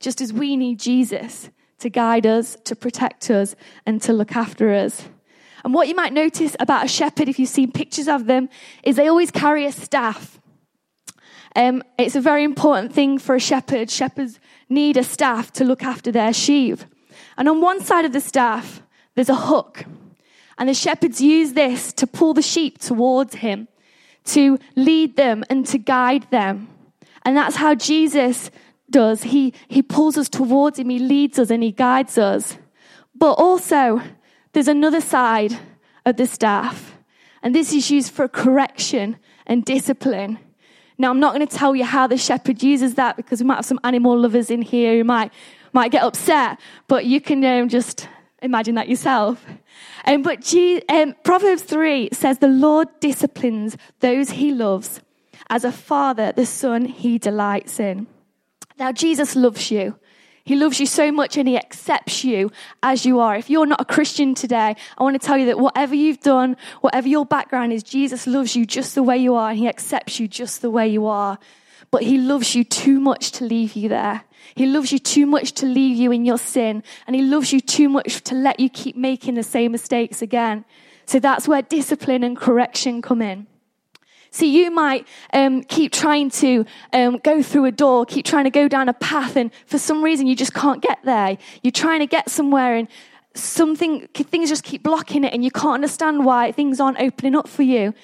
just 0.00 0.20
as 0.20 0.32
we 0.32 0.56
need 0.56 0.78
Jesus 0.78 1.50
to 1.78 1.88
guide 1.88 2.26
us, 2.26 2.56
to 2.64 2.74
protect 2.74 3.30
us, 3.30 3.54
and 3.86 4.02
to 4.02 4.12
look 4.12 4.34
after 4.36 4.72
us. 4.74 5.08
And 5.64 5.74
what 5.74 5.88
you 5.88 5.94
might 5.94 6.12
notice 6.12 6.56
about 6.60 6.84
a 6.84 6.88
shepherd, 6.88 7.28
if 7.28 7.38
you've 7.38 7.48
seen 7.48 7.72
pictures 7.72 8.08
of 8.08 8.26
them, 8.26 8.48
is 8.82 8.96
they 8.96 9.08
always 9.08 9.30
carry 9.30 9.64
a 9.64 9.72
staff. 9.72 10.40
Um, 11.56 11.82
it's 11.98 12.16
a 12.16 12.20
very 12.20 12.44
important 12.44 12.92
thing 12.92 13.18
for 13.18 13.34
a 13.34 13.40
shepherd. 13.40 13.90
Shepherds 13.90 14.38
need 14.68 14.96
a 14.96 15.02
staff 15.02 15.52
to 15.52 15.64
look 15.64 15.82
after 15.82 16.12
their 16.12 16.32
sheep. 16.32 16.80
And 17.36 17.48
on 17.48 17.60
one 17.60 17.80
side 17.80 18.04
of 18.04 18.12
the 18.12 18.20
staff, 18.20 18.82
there's 19.14 19.28
a 19.28 19.34
hook. 19.34 19.84
And 20.58 20.68
the 20.68 20.74
shepherds 20.74 21.20
use 21.20 21.52
this 21.52 21.92
to 21.94 22.06
pull 22.06 22.34
the 22.34 22.42
sheep 22.42 22.78
towards 22.78 23.36
him, 23.36 23.68
to 24.26 24.58
lead 24.76 25.16
them 25.16 25.44
and 25.48 25.66
to 25.66 25.78
guide 25.78 26.28
them. 26.30 26.68
And 27.24 27.36
that's 27.36 27.56
how 27.56 27.74
Jesus 27.74 28.50
does. 28.90 29.24
He, 29.24 29.54
he 29.68 29.82
pulls 29.82 30.16
us 30.16 30.28
towards 30.28 30.78
him, 30.78 30.88
he 30.88 30.98
leads 30.98 31.38
us 31.38 31.50
and 31.50 31.62
he 31.62 31.72
guides 31.72 32.18
us. 32.18 32.58
But 33.14 33.32
also, 33.32 34.02
there's 34.52 34.68
another 34.68 35.00
side 35.00 35.58
of 36.06 36.16
the 36.16 36.26
staff, 36.26 36.96
and 37.42 37.54
this 37.54 37.72
is 37.72 37.90
used 37.90 38.12
for 38.12 38.28
correction 38.28 39.16
and 39.46 39.64
discipline. 39.64 40.38
Now, 40.98 41.10
I'm 41.10 41.20
not 41.20 41.34
going 41.34 41.46
to 41.46 41.56
tell 41.56 41.76
you 41.76 41.84
how 41.84 42.06
the 42.06 42.18
shepherd 42.18 42.62
uses 42.62 42.94
that 42.94 43.16
because 43.16 43.40
we 43.40 43.46
might 43.46 43.56
have 43.56 43.66
some 43.66 43.80
animal 43.84 44.18
lovers 44.18 44.50
in 44.50 44.62
here 44.62 44.96
who 44.96 45.04
might, 45.04 45.32
might 45.72 45.92
get 45.92 46.02
upset, 46.02 46.58
but 46.88 47.04
you 47.04 47.20
can 47.20 47.44
um, 47.44 47.68
just 47.68 48.08
imagine 48.42 48.74
that 48.74 48.88
yourself. 48.88 49.44
Um, 50.06 50.22
but 50.22 50.40
G, 50.40 50.82
um, 50.88 51.14
Proverbs 51.22 51.62
3 51.62 52.10
says, 52.12 52.38
The 52.38 52.48
Lord 52.48 52.88
disciplines 53.00 53.76
those 54.00 54.30
he 54.30 54.52
loves 54.52 55.00
as 55.50 55.64
a 55.64 55.72
father, 55.72 56.32
the 56.32 56.46
son 56.46 56.84
he 56.84 57.18
delights 57.18 57.78
in. 57.78 58.06
Now, 58.78 58.92
Jesus 58.92 59.34
loves 59.34 59.70
you. 59.70 59.96
He 60.44 60.56
loves 60.56 60.80
you 60.80 60.86
so 60.86 61.12
much 61.12 61.36
and 61.36 61.46
he 61.46 61.58
accepts 61.58 62.24
you 62.24 62.50
as 62.82 63.04
you 63.04 63.20
are. 63.20 63.36
If 63.36 63.50
you're 63.50 63.66
not 63.66 63.82
a 63.82 63.84
Christian 63.84 64.34
today, 64.34 64.76
I 64.96 65.02
want 65.02 65.20
to 65.20 65.26
tell 65.26 65.36
you 65.36 65.44
that 65.46 65.58
whatever 65.58 65.94
you've 65.94 66.20
done, 66.20 66.56
whatever 66.80 67.06
your 67.06 67.26
background 67.26 67.72
is, 67.72 67.82
Jesus 67.82 68.26
loves 68.26 68.56
you 68.56 68.64
just 68.64 68.94
the 68.94 69.02
way 69.02 69.18
you 69.18 69.34
are 69.34 69.50
and 69.50 69.58
he 69.58 69.68
accepts 69.68 70.18
you 70.18 70.26
just 70.26 70.62
the 70.62 70.70
way 70.70 70.88
you 70.88 71.06
are. 71.06 71.38
But 71.90 72.02
he 72.02 72.16
loves 72.16 72.54
you 72.54 72.64
too 72.64 72.98
much 72.98 73.32
to 73.32 73.44
leave 73.44 73.74
you 73.74 73.90
there. 73.90 74.22
He 74.54 74.66
loves 74.66 74.90
you 74.90 74.98
too 74.98 75.26
much 75.26 75.52
to 75.52 75.66
leave 75.66 75.96
you 75.96 76.12
in 76.12 76.24
your 76.24 76.38
sin. 76.38 76.82
And 77.06 77.14
he 77.14 77.20
loves 77.20 77.52
you 77.52 77.60
too 77.60 77.90
much 77.90 78.22
to 78.24 78.34
let 78.34 78.58
you 78.58 78.70
keep 78.70 78.96
making 78.96 79.34
the 79.34 79.42
same 79.42 79.72
mistakes 79.72 80.22
again. 80.22 80.64
So 81.04 81.18
that's 81.18 81.46
where 81.46 81.60
discipline 81.60 82.24
and 82.24 82.36
correction 82.36 83.02
come 83.02 83.20
in. 83.20 83.48
See, 84.30 84.48
you 84.48 84.70
might 84.70 85.06
um, 85.32 85.62
keep 85.62 85.92
trying 85.92 86.30
to 86.30 86.66
um, 86.92 87.18
go 87.18 87.42
through 87.42 87.64
a 87.64 87.72
door, 87.72 88.04
keep 88.04 88.26
trying 88.26 88.44
to 88.44 88.50
go 88.50 88.68
down 88.68 88.88
a 88.88 88.92
path, 88.92 89.36
and 89.36 89.50
for 89.66 89.78
some 89.78 90.02
reason 90.02 90.26
you 90.26 90.36
just 90.36 90.54
can't 90.54 90.82
get 90.82 90.98
there. 91.04 91.38
You're 91.62 91.72
trying 91.72 92.00
to 92.00 92.06
get 92.06 92.30
somewhere, 92.30 92.76
and 92.76 92.88
something 93.34 94.06
things 94.08 94.48
just 94.48 94.64
keep 94.64 94.82
blocking 94.82 95.24
it, 95.24 95.32
and 95.32 95.44
you 95.44 95.50
can't 95.50 95.74
understand 95.74 96.24
why 96.24 96.52
things 96.52 96.80
aren't 96.80 97.00
opening 97.00 97.34
up 97.34 97.48
for 97.48 97.62
you. 97.62 97.94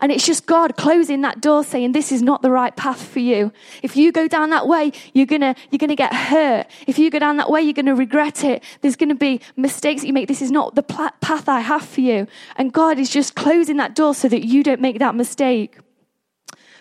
And 0.00 0.10
it's 0.12 0.26
just 0.26 0.46
God 0.46 0.76
closing 0.76 1.22
that 1.22 1.40
door 1.40 1.64
saying, 1.64 1.92
this 1.92 2.12
is 2.12 2.22
not 2.22 2.42
the 2.42 2.50
right 2.50 2.74
path 2.74 3.02
for 3.02 3.20
you. 3.20 3.52
If 3.82 3.96
you 3.96 4.12
go 4.12 4.28
down 4.28 4.50
that 4.50 4.66
way, 4.66 4.92
you're 5.12 5.26
gonna, 5.26 5.54
you're 5.70 5.78
gonna 5.78 5.94
get 5.94 6.12
hurt. 6.12 6.66
If 6.86 6.98
you 6.98 7.10
go 7.10 7.18
down 7.18 7.36
that 7.36 7.50
way, 7.50 7.62
you're 7.62 7.72
gonna 7.72 7.94
regret 7.94 8.44
it. 8.44 8.62
There's 8.80 8.96
gonna 8.96 9.14
be 9.14 9.40
mistakes 9.56 10.02
that 10.02 10.06
you 10.06 10.12
make. 10.12 10.28
This 10.28 10.42
is 10.42 10.50
not 10.50 10.74
the 10.74 10.82
path 10.82 11.48
I 11.48 11.60
have 11.60 11.84
for 11.84 12.00
you. 12.00 12.26
And 12.56 12.72
God 12.72 12.98
is 12.98 13.10
just 13.10 13.34
closing 13.34 13.76
that 13.78 13.94
door 13.94 14.14
so 14.14 14.28
that 14.28 14.44
you 14.44 14.62
don't 14.62 14.80
make 14.80 14.98
that 14.98 15.14
mistake. 15.14 15.78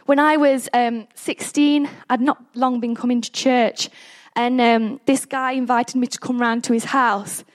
When 0.05 0.19
I 0.19 0.35
was 0.35 0.67
um, 0.73 1.07
16, 1.15 1.89
I'd 2.09 2.19
not 2.19 2.43
long 2.55 2.81
been 2.81 2.95
coming 2.95 3.21
to 3.21 3.31
church. 3.31 3.89
And 4.35 4.59
um, 4.59 4.99
this 5.05 5.25
guy 5.25 5.51
invited 5.53 5.95
me 5.95 6.07
to 6.07 6.19
come 6.19 6.41
round 6.41 6.63
to 6.65 6.73
his 6.73 6.85
house. 6.85 7.45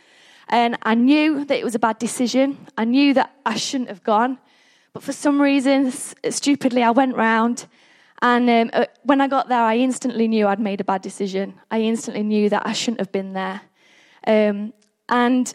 And 0.48 0.78
I 0.82 0.94
knew 0.94 1.44
that 1.44 1.58
it 1.58 1.64
was 1.64 1.74
a 1.74 1.78
bad 1.78 1.98
decision. 1.98 2.66
I 2.76 2.84
knew 2.84 3.12
that 3.14 3.34
I 3.44 3.56
shouldn't 3.56 3.90
have 3.90 4.02
gone. 4.02 4.38
But 4.92 5.02
for 5.02 5.12
some 5.12 5.40
reason, 5.40 5.92
stupidly, 5.92 6.82
I 6.82 6.90
went 6.90 7.16
round. 7.16 7.66
And 8.20 8.50
um, 8.50 8.70
uh, 8.72 8.86
when 9.04 9.20
I 9.20 9.28
got 9.28 9.48
there, 9.48 9.62
I 9.62 9.76
instantly 9.76 10.26
knew 10.26 10.46
I'd 10.46 10.60
made 10.60 10.80
a 10.80 10.84
bad 10.84 11.02
decision. 11.02 11.54
I 11.70 11.82
instantly 11.82 12.22
knew 12.22 12.48
that 12.48 12.66
I 12.66 12.72
shouldn't 12.72 13.00
have 13.00 13.12
been 13.12 13.32
there. 13.32 13.60
Um, 14.26 14.72
and 15.08 15.54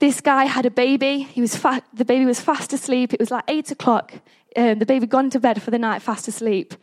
this 0.00 0.20
guy 0.20 0.46
had 0.46 0.66
a 0.66 0.70
baby. 0.70 1.20
He 1.20 1.40
was 1.40 1.54
fa- 1.54 1.82
the 1.94 2.04
baby 2.04 2.24
was 2.24 2.40
fast 2.40 2.72
asleep. 2.72 3.14
It 3.14 3.20
was 3.20 3.30
like 3.30 3.44
eight 3.46 3.70
o'clock. 3.70 4.14
Um, 4.56 4.78
the 4.78 4.86
baby 4.86 5.02
had 5.02 5.10
gone 5.10 5.30
to 5.30 5.40
bed 5.40 5.62
for 5.62 5.70
the 5.70 5.78
night, 5.78 6.02
fast 6.02 6.26
asleep. 6.26 6.74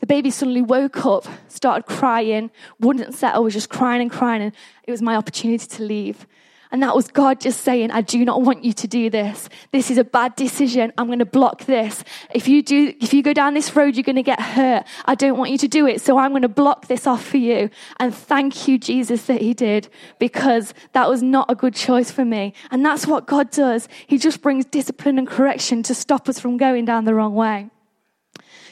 The 0.00 0.06
baby 0.06 0.30
suddenly 0.30 0.62
woke 0.62 1.04
up, 1.06 1.26
started 1.48 1.84
crying, 1.84 2.50
wouldn't 2.80 3.14
settle, 3.14 3.44
was 3.44 3.52
just 3.52 3.68
crying 3.68 4.02
and 4.02 4.10
crying. 4.10 4.42
And 4.42 4.52
it 4.84 4.90
was 4.90 5.02
my 5.02 5.14
opportunity 5.16 5.66
to 5.66 5.82
leave. 5.82 6.26
And 6.72 6.82
that 6.82 6.96
was 6.96 7.08
God 7.08 7.38
just 7.38 7.60
saying, 7.60 7.90
I 7.90 8.00
do 8.00 8.24
not 8.24 8.40
want 8.40 8.64
you 8.64 8.72
to 8.72 8.88
do 8.88 9.10
this. 9.10 9.50
This 9.72 9.90
is 9.90 9.98
a 9.98 10.04
bad 10.04 10.34
decision. 10.36 10.90
I'm 10.96 11.06
going 11.06 11.18
to 11.18 11.26
block 11.26 11.66
this. 11.66 12.02
If 12.34 12.48
you 12.48 12.62
do, 12.62 12.94
if 12.98 13.12
you 13.12 13.22
go 13.22 13.34
down 13.34 13.52
this 13.52 13.76
road, 13.76 13.94
you're 13.94 14.02
going 14.02 14.16
to 14.16 14.22
get 14.22 14.40
hurt. 14.40 14.86
I 15.04 15.14
don't 15.14 15.36
want 15.36 15.50
you 15.50 15.58
to 15.58 15.68
do 15.68 15.86
it. 15.86 16.00
So 16.00 16.16
I'm 16.16 16.30
going 16.30 16.42
to 16.42 16.48
block 16.48 16.86
this 16.86 17.06
off 17.06 17.22
for 17.22 17.36
you. 17.36 17.68
And 18.00 18.14
thank 18.14 18.66
you, 18.66 18.78
Jesus, 18.78 19.26
that 19.26 19.42
he 19.42 19.52
did 19.52 19.90
because 20.18 20.72
that 20.94 21.10
was 21.10 21.22
not 21.22 21.50
a 21.50 21.54
good 21.54 21.74
choice 21.74 22.10
for 22.10 22.24
me. 22.24 22.54
And 22.70 22.84
that's 22.84 23.06
what 23.06 23.26
God 23.26 23.50
does. 23.50 23.86
He 24.06 24.16
just 24.16 24.40
brings 24.40 24.64
discipline 24.64 25.18
and 25.18 25.28
correction 25.28 25.82
to 25.82 25.94
stop 25.94 26.26
us 26.26 26.40
from 26.40 26.56
going 26.56 26.86
down 26.86 27.04
the 27.04 27.14
wrong 27.14 27.34
way. 27.34 27.68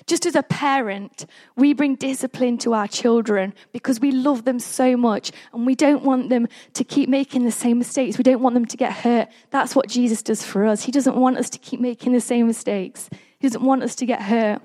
Just 0.06 0.26
as 0.26 0.34
a 0.34 0.42
parent, 0.42 1.26
we 1.56 1.72
bring 1.72 1.94
discipline 1.94 2.58
to 2.58 2.74
our 2.74 2.88
children 2.88 3.54
because 3.72 4.00
we 4.00 4.10
love 4.10 4.44
them 4.44 4.58
so 4.58 4.96
much 4.96 5.32
and 5.52 5.66
we 5.66 5.74
don't 5.74 6.02
want 6.02 6.30
them 6.30 6.48
to 6.74 6.84
keep 6.84 7.08
making 7.08 7.44
the 7.44 7.52
same 7.52 7.78
mistakes. 7.78 8.18
We 8.18 8.24
don't 8.24 8.40
want 8.40 8.54
them 8.54 8.66
to 8.66 8.76
get 8.76 8.92
hurt. 8.92 9.28
That's 9.50 9.74
what 9.76 9.88
Jesus 9.88 10.22
does 10.22 10.44
for 10.44 10.66
us. 10.66 10.84
He 10.84 10.92
doesn't 10.92 11.16
want 11.16 11.36
us 11.38 11.50
to 11.50 11.58
keep 11.58 11.80
making 11.80 12.12
the 12.12 12.20
same 12.20 12.46
mistakes, 12.46 13.08
He 13.38 13.48
doesn't 13.48 13.62
want 13.62 13.82
us 13.82 13.94
to 13.96 14.06
get 14.06 14.22
hurt. 14.22 14.62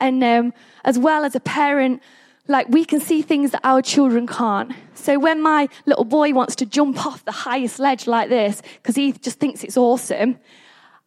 And 0.00 0.22
um, 0.22 0.54
as 0.84 0.98
well 0.98 1.24
as 1.24 1.34
a 1.34 1.40
parent, 1.40 2.02
like 2.46 2.68
we 2.68 2.84
can 2.84 3.00
see 3.00 3.20
things 3.20 3.50
that 3.50 3.60
our 3.64 3.82
children 3.82 4.26
can't. 4.26 4.72
So 4.94 5.18
when 5.18 5.42
my 5.42 5.68
little 5.86 6.04
boy 6.04 6.32
wants 6.32 6.56
to 6.56 6.66
jump 6.66 7.04
off 7.04 7.24
the 7.24 7.32
highest 7.32 7.78
ledge 7.78 8.06
like 8.06 8.28
this 8.28 8.62
because 8.76 8.96
he 8.96 9.12
just 9.12 9.38
thinks 9.38 9.62
it's 9.62 9.76
awesome, 9.76 10.38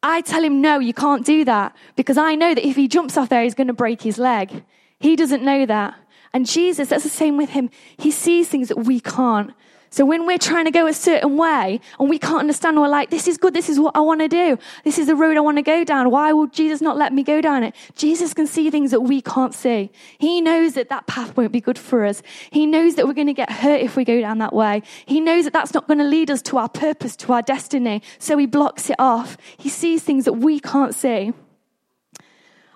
I 0.03 0.21
tell 0.21 0.43
him, 0.43 0.61
no, 0.61 0.79
you 0.79 0.93
can't 0.93 1.25
do 1.25 1.45
that 1.45 1.75
because 1.95 2.17
I 2.17 2.35
know 2.35 2.55
that 2.55 2.67
if 2.67 2.75
he 2.75 2.87
jumps 2.87 3.17
off 3.17 3.29
there, 3.29 3.43
he's 3.43 3.53
going 3.53 3.67
to 3.67 3.73
break 3.73 4.01
his 4.01 4.17
leg. 4.17 4.63
He 4.99 5.15
doesn't 5.15 5.43
know 5.43 5.65
that. 5.65 5.95
And 6.33 6.45
Jesus, 6.45 6.89
that's 6.89 7.03
the 7.03 7.09
same 7.09 7.37
with 7.37 7.49
him. 7.49 7.69
He 7.97 8.09
sees 8.09 8.47
things 8.47 8.69
that 8.69 8.77
we 8.77 8.99
can't. 8.99 9.53
So 9.93 10.05
when 10.05 10.25
we're 10.25 10.37
trying 10.37 10.63
to 10.63 10.71
go 10.71 10.87
a 10.87 10.93
certain 10.93 11.35
way 11.35 11.81
and 11.99 12.09
we 12.09 12.17
can't 12.17 12.39
understand, 12.39 12.79
we're 12.79 12.87
like, 12.87 13.09
this 13.09 13.27
is 13.27 13.37
good. 13.37 13.53
This 13.53 13.67
is 13.67 13.77
what 13.77 13.93
I 13.93 13.99
want 13.99 14.21
to 14.21 14.29
do. 14.29 14.57
This 14.85 14.97
is 14.97 15.07
the 15.07 15.17
road 15.17 15.35
I 15.35 15.41
want 15.41 15.57
to 15.57 15.61
go 15.61 15.83
down. 15.83 16.09
Why 16.09 16.31
will 16.31 16.47
Jesus 16.47 16.79
not 16.79 16.95
let 16.95 17.11
me 17.11 17.23
go 17.23 17.41
down 17.41 17.65
it? 17.65 17.75
Jesus 17.95 18.33
can 18.33 18.47
see 18.47 18.69
things 18.69 18.91
that 18.91 19.01
we 19.01 19.21
can't 19.21 19.53
see. 19.53 19.91
He 20.17 20.39
knows 20.39 20.75
that 20.75 20.87
that 20.87 21.07
path 21.07 21.35
won't 21.35 21.51
be 21.51 21.59
good 21.59 21.77
for 21.77 22.05
us. 22.05 22.23
He 22.51 22.65
knows 22.65 22.95
that 22.95 23.05
we're 23.05 23.13
going 23.13 23.27
to 23.27 23.33
get 23.33 23.51
hurt 23.51 23.81
if 23.81 23.97
we 23.97 24.05
go 24.05 24.21
down 24.21 24.37
that 24.37 24.53
way. 24.53 24.81
He 25.05 25.19
knows 25.19 25.43
that 25.43 25.51
that's 25.51 25.73
not 25.73 25.87
going 25.87 25.99
to 25.99 26.05
lead 26.05 26.31
us 26.31 26.41
to 26.43 26.57
our 26.57 26.69
purpose, 26.69 27.17
to 27.17 27.33
our 27.33 27.41
destiny. 27.41 28.01
So 28.17 28.37
he 28.37 28.45
blocks 28.45 28.89
it 28.89 28.95
off. 28.97 29.35
He 29.57 29.67
sees 29.67 30.03
things 30.03 30.23
that 30.23 30.33
we 30.33 30.61
can't 30.61 30.95
see. 30.95 31.33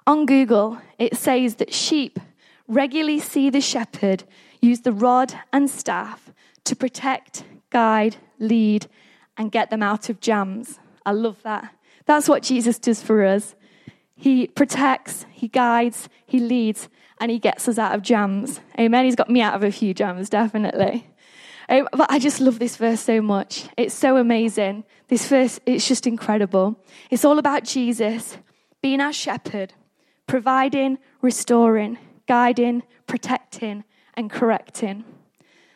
On 0.06 0.26
Google, 0.26 0.82
it 1.00 1.16
says 1.16 1.56
that 1.56 1.74
sheep 1.74 2.20
regularly 2.68 3.22
see 3.22 3.50
the 3.50 3.62
shepherd 3.62 4.26
use 4.60 4.82
the 4.82 4.92
rod 4.92 5.34
and 5.54 5.70
staff 5.70 6.25
to 6.66 6.76
protect, 6.76 7.44
guide, 7.70 8.18
lead, 8.40 8.88
and 9.38 9.52
get 9.52 9.70
them 9.70 9.82
out 9.82 10.10
of 10.10 10.20
jams. 10.20 10.80
I 11.06 11.12
love 11.12 11.42
that. 11.44 11.74
That's 12.06 12.30
what 12.30 12.44
Jesus 12.44 12.78
does 12.78 13.02
for 13.02 13.24
us. 13.26 13.56
He 14.16 14.48
protects, 14.48 15.26
he 15.32 15.48
guides, 15.48 16.08
he 16.26 16.40
leads, 16.40 16.90
and 17.20 17.32
he 17.32 17.40
gets 17.40 17.68
us 17.68 17.78
out 17.78 17.96
of 17.96 18.02
jams. 18.02 18.60
Amen. 18.80 19.06
He's 19.06 19.16
got 19.16 19.30
me 19.30 19.42
out 19.42 19.56
of 19.56 19.64
a 19.64 19.72
few 19.72 19.94
jams, 19.94 20.30
definitely. 20.30 21.08
Um, 21.68 21.88
but 21.92 22.12
I 22.12 22.20
just 22.20 22.40
love 22.40 22.60
this 22.60 22.78
verse 22.78 23.02
so 23.02 23.22
much. 23.22 23.68
It's 23.78 23.94
so 23.94 24.18
amazing. 24.18 24.84
This 25.08 25.28
verse, 25.28 25.60
it's 25.66 25.88
just 25.88 26.06
incredible. 26.08 26.80
It's 27.10 27.26
all 27.26 27.40
about 27.40 27.64
Jesus 27.64 28.38
being 28.82 29.02
our 29.02 29.14
shepherd, 29.14 29.74
providing, 30.28 31.00
restoring, 31.22 31.98
guiding, 32.28 32.84
protecting, 33.08 33.84
and 34.14 34.30
correcting. 34.30 35.04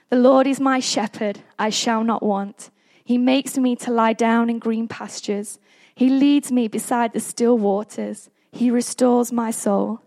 The 0.09 0.17
Lord 0.17 0.47
is 0.47 0.59
my 0.59 0.79
shepherd, 0.79 1.41
I 1.59 1.69
shall 1.69 2.03
not 2.03 2.23
want. 2.23 2.71
He 3.03 3.17
makes 3.17 3.57
me 3.57 3.75
to 3.77 3.91
lie 3.91 4.13
down 4.13 4.49
in 4.49 4.57
green 4.57 4.87
pastures. 4.87 5.59
He 5.93 6.09
leads 6.09 6.51
me 6.51 6.67
beside 6.67 7.13
the 7.13 7.19
still 7.19 7.57
waters. 7.57 8.29
He 8.51 8.71
restores 8.71 9.31
my 9.31 9.51
soul. 9.51 10.01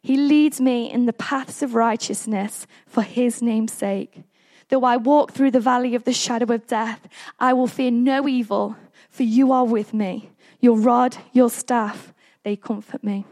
He 0.00 0.16
leads 0.16 0.60
me 0.60 0.90
in 0.90 1.04
the 1.04 1.12
paths 1.12 1.62
of 1.62 1.74
righteousness 1.74 2.66
for 2.86 3.02
his 3.02 3.42
name's 3.42 3.72
sake. 3.72 4.22
Though 4.68 4.84
I 4.84 4.96
walk 4.96 5.32
through 5.32 5.50
the 5.50 5.60
valley 5.60 5.94
of 5.94 6.04
the 6.04 6.14
shadow 6.14 6.52
of 6.54 6.66
death, 6.66 7.06
I 7.38 7.52
will 7.52 7.66
fear 7.66 7.90
no 7.90 8.26
evil, 8.26 8.76
for 9.10 9.22
you 9.22 9.52
are 9.52 9.66
with 9.66 9.92
me. 9.92 10.30
Your 10.60 10.78
rod, 10.78 11.18
your 11.32 11.50
staff, 11.50 12.14
they 12.42 12.56
comfort 12.56 13.04
me. 13.04 13.26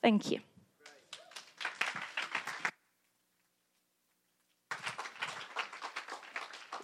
Thank 0.00 0.30
you. 0.30 0.40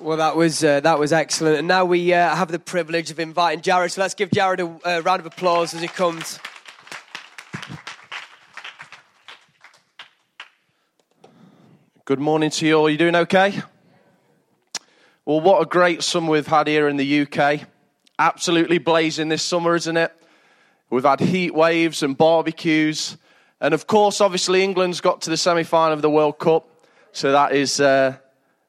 Well, 0.04 0.18
that 0.18 0.36
was 0.36 0.62
uh, 0.62 0.80
that 0.80 0.98
was 0.98 1.14
excellent, 1.14 1.56
and 1.56 1.66
now 1.66 1.86
we 1.86 2.12
uh, 2.12 2.36
have 2.36 2.52
the 2.52 2.58
privilege 2.58 3.10
of 3.10 3.18
inviting 3.18 3.62
Jared. 3.62 3.90
So 3.90 4.02
let's 4.02 4.12
give 4.12 4.30
Jared 4.30 4.60
a 4.60 4.66
uh, 4.66 5.00
round 5.00 5.20
of 5.20 5.24
applause 5.24 5.72
as 5.72 5.80
he 5.80 5.88
comes. 5.88 6.38
Good 12.04 12.18
morning 12.18 12.50
to 12.50 12.66
you 12.66 12.74
all. 12.74 12.90
You 12.90 12.98
doing 12.98 13.16
okay? 13.16 13.62
Well, 15.24 15.40
what 15.40 15.62
a 15.62 15.64
great 15.64 16.02
summer 16.02 16.32
we've 16.32 16.46
had 16.46 16.66
here 16.66 16.86
in 16.86 16.98
the 16.98 17.22
UK. 17.22 17.62
Absolutely 18.18 18.76
blazing 18.76 19.30
this 19.30 19.42
summer, 19.42 19.74
isn't 19.74 19.96
it? 19.96 20.12
We've 20.90 21.02
had 21.02 21.20
heat 21.20 21.54
waves 21.54 22.02
and 22.02 22.14
barbecues. 22.14 23.16
And 23.58 23.72
of 23.72 23.86
course, 23.86 24.20
obviously, 24.20 24.62
England's 24.62 25.00
got 25.00 25.22
to 25.22 25.30
the 25.30 25.38
semi 25.38 25.62
final 25.62 25.94
of 25.94 26.02
the 26.02 26.10
World 26.10 26.38
Cup. 26.38 26.68
So 27.12 27.32
that 27.32 27.52
is 27.52 27.80
uh, 27.80 28.18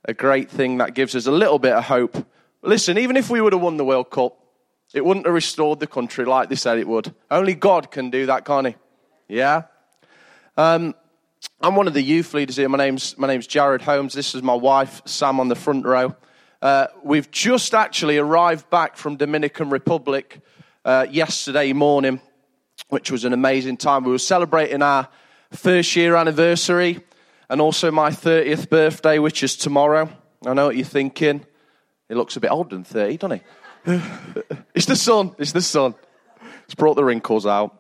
a 0.07 0.13
great 0.13 0.49
thing 0.49 0.77
that 0.77 0.93
gives 0.93 1.15
us 1.15 1.25
a 1.25 1.31
little 1.31 1.59
bit 1.59 1.73
of 1.73 1.83
hope. 1.83 2.25
Listen, 2.61 2.97
even 2.97 3.17
if 3.17 3.29
we 3.29 3.41
would 3.41 3.53
have 3.53 3.61
won 3.61 3.77
the 3.77 3.85
World 3.85 4.09
Cup, 4.09 4.37
it 4.93 5.03
wouldn't 5.03 5.25
have 5.25 5.35
restored 5.35 5.79
the 5.79 5.87
country 5.87 6.25
like 6.25 6.47
they 6.49 6.55
said 6.55 6.77
it 6.77 6.87
would. 6.87 7.13
Only 7.29 7.55
God 7.55 7.91
can 7.91 8.11
do 8.11 8.27
that, 8.27 8.45
can't 8.45 8.67
he? 8.67 8.75
Yeah? 9.27 9.63
Um, 10.57 10.95
I'm 11.59 11.75
one 11.75 11.87
of 11.87 11.93
the 11.93 12.01
youth 12.01 12.33
leaders 12.33 12.55
here. 12.55 12.69
My 12.69 12.77
name's, 12.77 13.17
my 13.17 13.27
name's 13.27 13.47
Jared 13.47 13.81
Holmes. 13.81 14.13
This 14.13 14.35
is 14.35 14.43
my 14.43 14.53
wife, 14.53 15.01
Sam, 15.05 15.39
on 15.39 15.47
the 15.47 15.55
front 15.55 15.85
row. 15.85 16.15
Uh, 16.61 16.87
we've 17.03 17.29
just 17.31 17.73
actually 17.73 18.17
arrived 18.17 18.69
back 18.69 18.97
from 18.97 19.17
Dominican 19.17 19.69
Republic 19.69 20.39
uh, 20.85 21.07
yesterday 21.09 21.73
morning, 21.73 22.21
which 22.89 23.11
was 23.11 23.25
an 23.25 23.33
amazing 23.33 23.77
time. 23.77 24.03
We 24.03 24.11
were 24.11 24.17
celebrating 24.17 24.81
our 24.81 25.07
first 25.51 25.95
year 25.95 26.15
anniversary 26.15 27.03
and 27.49 27.61
also 27.61 27.91
my 27.91 28.09
30th 28.09 28.69
birthday, 28.69 29.19
which 29.19 29.43
is 29.43 29.55
tomorrow. 29.55 30.09
I 30.45 30.53
know 30.53 30.67
what 30.67 30.75
you're 30.75 30.85
thinking. 30.85 31.45
He 32.07 32.15
looks 32.15 32.35
a 32.37 32.39
bit 32.39 32.51
older 32.51 32.75
than 32.75 32.83
30, 32.83 33.17
doesn't 33.17 33.41
he? 33.85 34.01
it's 34.75 34.85
the 34.85 34.95
sun. 34.95 35.35
It's 35.37 35.51
the 35.51 35.61
sun. 35.61 35.95
It's 36.65 36.75
brought 36.75 36.95
the 36.95 37.03
wrinkles 37.03 37.45
out. 37.45 37.77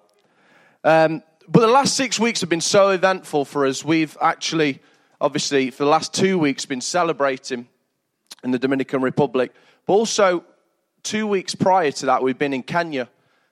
Um, 0.83 1.23
but 1.47 1.61
the 1.61 1.67
last 1.67 1.95
six 1.95 2.19
weeks 2.19 2.41
have 2.41 2.49
been 2.49 2.61
so 2.61 2.89
eventful 2.89 3.45
for 3.45 3.65
us. 3.65 3.83
We've 3.83 4.17
actually, 4.21 4.81
obviously, 5.19 5.71
for 5.71 5.83
the 5.83 5.89
last 5.89 6.13
two 6.13 6.37
weeks, 6.39 6.65
been 6.65 6.81
celebrating 6.81 7.67
in 8.43 8.51
the 8.51 8.59
Dominican 8.59 9.01
Republic. 9.01 9.53
But 9.85 9.93
also, 9.93 10.43
two 11.03 11.27
weeks 11.27 11.55
prior 11.55 11.91
to 11.91 12.05
that, 12.07 12.23
we've 12.23 12.37
been 12.37 12.53
in 12.53 12.63
Kenya. 12.63 13.09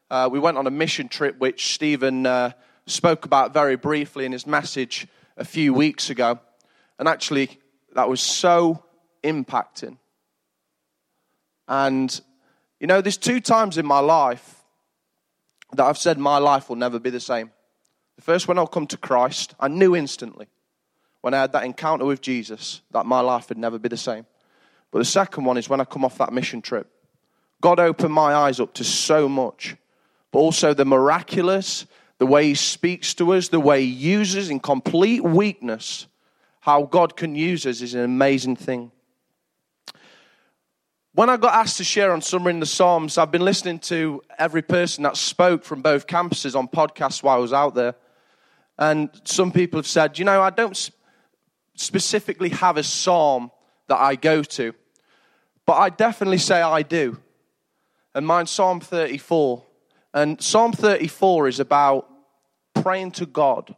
Uh, 0.10 0.30
we 0.32 0.40
went 0.40 0.58
on 0.58 0.68
a 0.68 0.72
mission 0.72 1.08
trip, 1.08 1.40
which 1.40 1.74
Stephen 1.74 2.26
uh, 2.26 2.52
spoke 2.86 3.26
about 3.26 3.54
very 3.54 3.76
briefly 3.76 4.26
in 4.26 4.32
his 4.32 4.46
message 4.46 5.08
a 5.38 5.46
few 5.46 5.74
weeks 5.74 6.10
ago. 6.10 6.40
And 7.00 7.08
actually, 7.08 7.60
that 7.96 8.10
was 8.10 8.22
so 8.22 8.84
impacting. 9.24 9.98
And, 11.68 12.20
you 12.80 12.88
know, 12.88 13.02
there's 13.02 13.18
two 13.18 13.40
times 13.40 13.78
in 13.78 13.86
my 13.86 14.00
life 14.00 14.64
that 15.74 15.86
I've 15.86 15.98
said 15.98 16.18
my 16.18 16.38
life 16.38 16.70
will 16.70 16.76
never 16.76 17.00
be 17.00 17.10
the 17.10 17.20
same. 17.20 17.52
The 18.16 18.22
first, 18.22 18.48
when 18.48 18.58
I'll 18.58 18.68
come 18.68 18.88
to 18.88 18.98
Christ, 18.98 19.56
I 19.60 19.68
knew 19.68 19.96
instantly 19.96 20.48
when 21.22 21.34
I 21.34 21.42
had 21.42 21.54
that 21.54 21.64
encounter 21.64 22.06
with 22.06 22.22
Jesus 22.22 22.82
that 22.92 23.06
my 23.06 23.22
life 23.22 23.50
would 23.50 23.58
never 23.58 23.80
be 23.80 23.90
the 23.90 23.98
same. 23.98 24.26
But 24.92 25.00
the 25.00 25.06
second 25.06 25.46
one 25.46 25.58
is 25.58 25.70
when 25.70 25.82
I 25.82 25.86
come 25.86 26.06
off 26.06 26.20
that 26.20 26.34
mission 26.34 26.62
trip. 26.62 26.88
God 27.62 27.80
opened 27.80 28.14
my 28.14 28.36
eyes 28.36 28.60
up 28.60 28.74
to 28.76 28.84
so 28.84 29.28
much, 29.30 29.76
but 30.32 30.40
also 30.40 30.74
the 30.74 30.86
miraculous, 30.86 31.86
the 32.24 32.28
way 32.28 32.48
He 32.48 32.56
speaks 32.56 33.14
to 33.16 33.34
us, 33.34 33.50
the 33.50 33.60
way 33.60 33.82
He 33.82 33.92
uses 33.92 34.50
in 34.50 34.62
complete 34.62 35.22
weakness, 35.22 36.08
how 36.62 36.84
God 36.84 37.18
can 37.18 37.36
use 37.36 37.66
us 37.66 37.82
is 37.82 37.96
an 37.96 38.06
amazing 38.06 38.56
thing. 38.56 38.94
When 41.14 41.30
I 41.30 41.36
got 41.36 41.54
asked 41.54 41.76
to 41.80 41.84
share 41.84 42.14
on 42.14 42.22
Summer 42.22 42.50
in 42.50 42.62
the 42.62 42.66
Psalms, 42.66 43.18
I've 43.18 43.30
been 43.30 43.44
listening 43.44 43.80
to 43.80 44.24
every 44.40 44.62
person 44.62 45.04
that 45.04 45.18
spoke 45.18 45.66
from 45.66 45.82
both 45.82 46.08
campuses 46.08 46.56
on 46.56 46.70
podcasts 46.70 47.22
while 47.22 47.36
I 47.36 47.40
was 47.40 47.52
out 47.52 47.76
there. 47.76 47.96
And 48.80 49.10
some 49.26 49.52
people 49.52 49.80
have 49.80 49.86
said, 49.86 50.18
you 50.18 50.24
know, 50.24 50.42
I 50.42 50.50
don't 50.50 50.92
specifically 51.76 52.52
have 52.52 52.78
a 52.78 52.84
psalm 52.84 53.52
that 53.90 54.00
I 54.00 54.16
go 54.16 54.44
to, 54.44 54.74
but 55.66 55.74
I 55.74 55.90
definitely 55.90 56.38
say 56.38 56.62
I 56.62 56.84
do. 56.84 57.18
And 58.16 58.26
mine's 58.26 58.50
Psalm 58.50 58.80
34. 58.80 59.62
And 60.14 60.42
Psalm 60.42 60.72
34 60.72 61.50
is 61.50 61.60
about 61.60 62.12
praying 62.84 63.12
to 63.12 63.26
God 63.26 63.74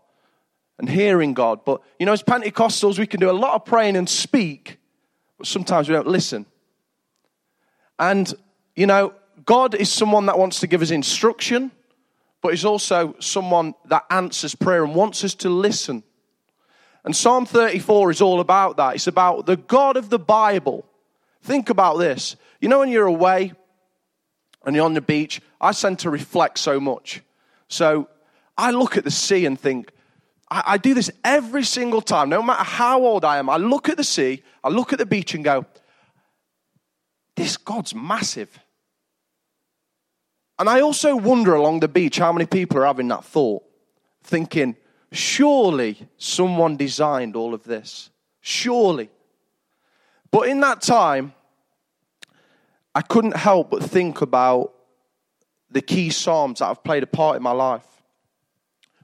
and 0.79 0.89
hearing 0.89 1.33
God. 1.33 1.63
But, 1.63 1.81
you 1.99 2.05
know, 2.05 2.13
as 2.13 2.23
Pentecostals, 2.23 2.97
we 2.97 3.05
can 3.05 3.19
do 3.19 3.29
a 3.29 3.33
lot 3.33 3.53
of 3.53 3.63
praying 3.63 3.95
and 3.95 4.09
speak, 4.09 4.77
but 5.37 5.45
sometimes 5.45 5.87
we 5.87 5.93
don't 5.93 6.07
listen. 6.07 6.45
And, 7.99 8.33
you 8.75 8.87
know, 8.87 9.13
God 9.45 9.75
is 9.75 9.91
someone 9.91 10.25
that 10.25 10.39
wants 10.39 10.59
to 10.61 10.67
give 10.67 10.81
us 10.81 10.89
instruction, 10.89 11.71
but 12.41 12.49
He's 12.49 12.65
also 12.65 13.15
someone 13.19 13.75
that 13.85 14.05
answers 14.09 14.55
prayer 14.55 14.83
and 14.83 14.95
wants 14.95 15.23
us 15.23 15.35
to 15.35 15.49
listen. 15.49 16.03
And 17.03 17.15
Psalm 17.15 17.45
34 17.45 18.11
is 18.11 18.21
all 18.21 18.39
about 18.39 18.77
that. 18.77 18.95
It's 18.95 19.07
about 19.07 19.45
the 19.45 19.57
God 19.57 19.97
of 19.97 20.09
the 20.09 20.19
Bible. 20.19 20.83
Think 21.43 21.69
about 21.69 21.97
this. 21.97 22.35
You 22.59 22.69
know, 22.69 22.79
when 22.79 22.89
you're 22.89 23.05
away 23.05 23.53
and 24.65 24.75
you're 24.75 24.85
on 24.85 24.95
the 24.95 25.01
beach, 25.01 25.41
I 25.61 25.71
tend 25.71 25.99
to 25.99 26.09
reflect 26.09 26.57
so 26.57 26.79
much. 26.79 27.21
So 27.67 28.09
I 28.57 28.71
look 28.71 28.97
at 28.97 29.03
the 29.03 29.11
sea 29.11 29.45
and 29.45 29.59
think, 29.59 29.91
I, 30.49 30.63
I 30.65 30.77
do 30.77 30.93
this 30.93 31.11
every 31.23 31.63
single 31.63 32.01
time, 32.01 32.29
no 32.29 32.41
matter 32.41 32.63
how 32.63 33.03
old 33.03 33.25
I 33.25 33.37
am. 33.37 33.49
I 33.49 33.57
look 33.57 33.89
at 33.89 33.97
the 33.97 34.03
sea, 34.03 34.43
I 34.63 34.69
look 34.69 34.93
at 34.93 34.99
the 34.99 35.05
beach 35.05 35.33
and 35.33 35.43
go, 35.43 35.65
this 37.35 37.57
God's 37.57 37.93
massive. 37.93 38.59
And 40.57 40.69
I 40.69 40.81
also 40.81 41.15
wonder 41.15 41.53
along 41.53 41.81
the 41.81 41.87
beach 41.87 42.17
how 42.17 42.31
many 42.31 42.45
people 42.45 42.77
are 42.77 42.85
having 42.85 43.09
that 43.09 43.25
thought, 43.25 43.63
thinking, 44.23 44.77
surely 45.11 46.07
someone 46.17 46.77
designed 46.77 47.35
all 47.35 47.53
of 47.53 47.63
this. 47.63 48.09
Surely. 48.39 49.09
But 50.31 50.47
in 50.47 50.61
that 50.61 50.81
time, 50.81 51.33
I 52.93 53.01
couldn't 53.01 53.35
help 53.35 53.71
but 53.71 53.83
think 53.83 54.21
about 54.21 54.73
the 55.69 55.81
key 55.81 56.09
Psalms 56.09 56.59
that 56.59 56.67
have 56.67 56.83
played 56.83 57.03
a 57.03 57.07
part 57.07 57.35
in 57.35 57.43
my 57.43 57.51
life. 57.51 57.85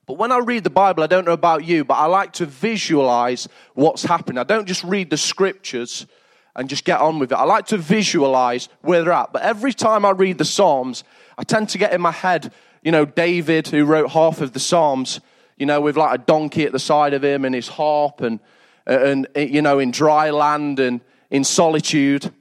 But 0.08 0.18
when 0.18 0.32
I 0.32 0.40
read 0.40 0.64
the 0.64 0.70
Bible, 0.70 1.04
I 1.04 1.08
don't 1.08 1.26
know 1.26 1.32
about 1.32 1.64
you, 1.64 1.86
but 1.86 1.96
I 1.96 2.06
like 2.06 2.34
to 2.34 2.46
visualize 2.46 3.48
what's 3.76 4.04
happening. 4.04 4.40
I 4.40 4.44
don't 4.44 4.68
just 4.68 4.84
read 4.84 5.10
the 5.10 5.18
scriptures 5.18 6.08
and 6.56 6.68
just 6.68 6.86
get 6.86 7.00
on 7.00 7.20
with 7.20 7.32
it. 7.32 7.36
I 7.36 7.44
like 7.44 7.68
to 7.68 7.78
visualize 7.78 8.68
where 8.82 9.04
they're 9.04 9.14
at. 9.14 9.32
But 9.32 9.44
every 9.44 9.74
time 9.74 10.06
I 10.06 10.12
read 10.12 10.38
the 10.38 10.46
Psalms, 10.46 11.04
I 11.38 11.44
tend 11.44 11.70
to 11.70 11.78
get 11.78 11.94
in 11.94 12.02
my 12.02 12.12
head, 12.12 12.52
you 12.82 12.92
know, 12.92 13.06
David, 13.06 13.68
who 13.68 13.86
wrote 13.86 14.12
half 14.12 14.42
of 14.42 14.54
the 14.54 14.60
Psalms, 14.60 15.22
you 15.58 15.66
know, 15.66 15.80
with 15.80 15.96
like 15.98 16.20
a 16.20 16.24
donkey 16.24 16.66
at 16.66 16.72
the 16.72 16.80
side 16.80 17.14
of 17.14 17.24
him 17.24 17.46
and 17.46 17.54
his 17.56 17.68
harp 17.68 18.22
and, 18.22 18.40
and 18.86 19.28
you 19.36 19.62
know, 19.62 19.80
in 19.80 19.92
dry 19.92 20.32
land 20.32 20.80
and 20.80 21.02
in 21.30 21.44
solitude. 21.44 22.32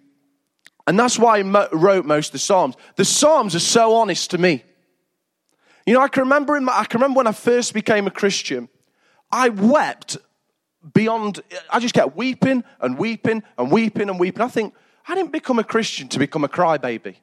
And 0.87 0.99
that's 0.99 1.19
why 1.19 1.43
he 1.43 1.49
wrote 1.73 2.05
most 2.05 2.29
of 2.29 2.33
the 2.33 2.39
Psalms. 2.39 2.75
The 2.97 3.05
Psalms 3.05 3.55
are 3.55 3.61
so 3.61 3.95
honest 3.95 4.31
to 4.33 4.39
me. 4.39 4.65
You 5.87 5.95
know, 5.95 6.01
I 6.01 6.09
can 6.09 6.23
remember, 6.23 6.57
in 6.57 6.65
my, 6.65 6.79
I 6.79 6.85
can 6.85 7.01
remember 7.01 7.19
when 7.19 7.27
I 7.27 7.33
first 7.33 7.75
became 7.75 8.07
a 8.07 8.11
Christian, 8.11 8.69
I 9.31 9.49
wept 9.49 10.19
beyond, 10.95 11.41
I 11.71 11.79
just 11.81 11.95
kept 11.95 12.17
weeping 12.17 12.65
and 12.81 12.99
weeping 12.99 13.43
and 13.59 13.71
weeping 13.71 14.09
and 14.09 14.19
weeping. 14.19 14.43
I 14.43 14.49
think, 14.49 14.75
I 15.09 15.15
didn't 15.15 15.33
become 15.33 15.59
a 15.59 15.65
Christian 15.65 16.09
to 16.09 16.19
become 16.19 16.45
a 16.45 16.49
crybaby. 16.49 17.17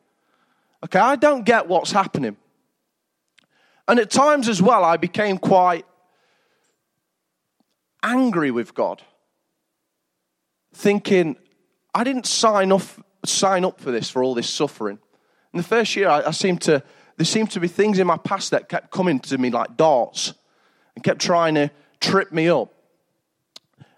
Okay, 0.83 0.99
I 0.99 1.15
don't 1.15 1.43
get 1.43 1.67
what's 1.67 1.91
happening. 1.91 2.37
And 3.87 3.99
at 3.99 4.09
times 4.09 4.49
as 4.49 4.61
well, 4.61 4.83
I 4.83 4.97
became 4.97 5.37
quite 5.37 5.85
angry 8.03 8.51
with 8.51 8.73
God, 8.73 9.01
thinking, 10.73 11.35
I 11.95 12.03
didn't 12.03 12.25
sign 12.25 12.71
up, 12.71 12.81
sign 13.25 13.65
up 13.65 13.79
for 13.79 13.91
this, 13.91 14.09
for 14.09 14.23
all 14.23 14.35
this 14.35 14.49
suffering. 14.49 14.99
In 15.53 15.57
the 15.57 15.63
first 15.63 15.95
year, 15.95 16.09
I, 16.09 16.27
I 16.27 16.31
seemed 16.31 16.61
to, 16.63 16.83
there 17.17 17.25
seemed 17.25 17.51
to 17.51 17.59
be 17.59 17.67
things 17.67 17.99
in 17.99 18.07
my 18.07 18.17
past 18.17 18.51
that 18.51 18.69
kept 18.69 18.91
coming 18.91 19.19
to 19.21 19.37
me 19.37 19.49
like 19.49 19.75
darts 19.75 20.33
and 20.95 21.03
kept 21.03 21.19
trying 21.19 21.55
to 21.55 21.71
trip 21.99 22.31
me 22.31 22.47
up. 22.47 22.73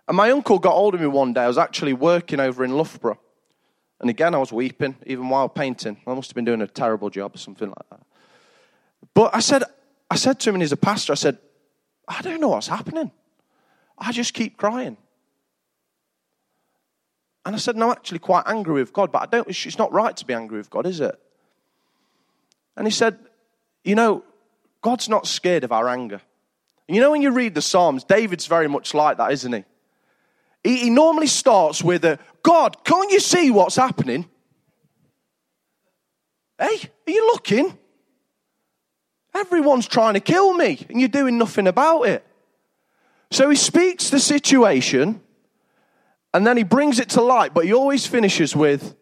And 0.08 0.18
my 0.18 0.32
uncle 0.32 0.58
got 0.58 0.74
hold 0.74 0.96
of 0.96 1.02
me 1.02 1.08
one 1.08 1.34
day. 1.34 1.42
I 1.42 1.48
was 1.48 1.58
actually 1.58 1.94
working 1.94 2.40
over 2.40 2.64
in 2.64 2.76
Loughborough. 2.76 3.20
And 4.00 4.10
again, 4.10 4.34
I 4.34 4.38
was 4.38 4.54
weeping, 4.54 4.96
even 5.06 5.28
while 5.28 5.50
painting. 5.50 5.98
I 6.08 6.14
must 6.14 6.30
have 6.30 6.36
been 6.36 6.46
doing 6.46 6.62
a 6.62 6.68
terrible 6.68 7.10
job 7.10 7.36
or 7.36 7.38
something 7.38 7.68
like 7.68 7.90
that. 7.92 8.02
But 9.14 9.36
I 9.36 9.42
said, 9.42 9.64
I 10.10 10.16
said 10.16 10.40
to 10.40 10.50
him, 10.50 10.56
and 10.56 10.64
he's 10.64 10.72
a 10.72 10.78
pastor, 10.78 11.12
I 11.12 11.16
said, 11.16 11.38
I 12.08 12.22
don't 12.22 12.40
know 12.40 12.50
what's 12.50 12.68
happening. 12.68 13.12
I 13.98 14.14
just 14.14 14.34
keep 14.34 14.58
crying. 14.58 14.98
And 17.46 17.56
I 17.56 17.60
said, 17.60 17.76
No, 17.76 17.88
I'm 17.88 17.92
actually 17.92 18.20
quite 18.20 18.44
angry 18.48 18.76
with 18.76 18.94
God, 18.94 19.12
but 19.12 19.22
I 19.22 19.26
don't, 19.26 19.48
it's 19.48 19.78
not 19.78 19.92
right 19.92 20.16
to 20.16 20.26
be 20.26 20.34
angry 20.34 20.58
with 20.58 20.70
God, 20.70 20.86
is 20.86 21.02
it? 21.02 21.20
And 22.76 22.88
he 22.88 22.92
said, 22.92 23.20
You 23.84 23.96
know, 23.96 24.24
God's 24.82 25.10
not 25.10 25.28
scared 25.28 25.64
of 25.64 25.72
our 25.72 25.90
anger. 25.90 26.22
And 26.88 26.96
you 26.96 27.02
know, 27.02 27.12
when 27.12 27.22
you 27.22 27.32
read 27.32 27.56
the 27.56 27.62
Psalms, 27.62 28.04
David's 28.04 28.48
very 28.48 28.68
much 28.68 28.94
like 28.94 29.18
that, 29.18 29.32
isn't 29.32 29.54
he? 29.54 29.64
he, 30.64 30.78
he 30.78 30.90
normally 30.90 31.28
starts 31.28 31.84
with 31.84 32.04
a 32.06 32.20
God, 32.44 32.84
can't 32.84 33.12
you 33.12 33.20
see 33.20 33.52
what's 33.52 33.76
happening? 33.76 34.26
Hey, 36.58 36.90
are 37.08 37.12
you 37.12 37.28
looking? 37.28 37.78
Everyone's 39.34 39.88
trying 39.88 40.16
to 40.16 40.20
kill 40.20 40.54
me, 40.54 40.86
and 40.90 41.00
you're 41.00 41.08
doing 41.08 41.38
nothing 41.38 41.68
about 41.68 42.04
it. 42.04 42.26
So 43.32 43.50
he 43.50 43.56
speaks 43.56 44.10
the 44.10 44.20
situation, 44.20 45.22
and 46.34 46.46
then 46.46 46.58
he 46.58 46.64
brings 46.64 47.00
it 47.00 47.10
to 47.10 47.22
light, 47.22 47.54
but 47.54 47.66
he 47.66 47.74
always 47.74 48.06
finishes 48.06 48.56
with, 48.56 48.96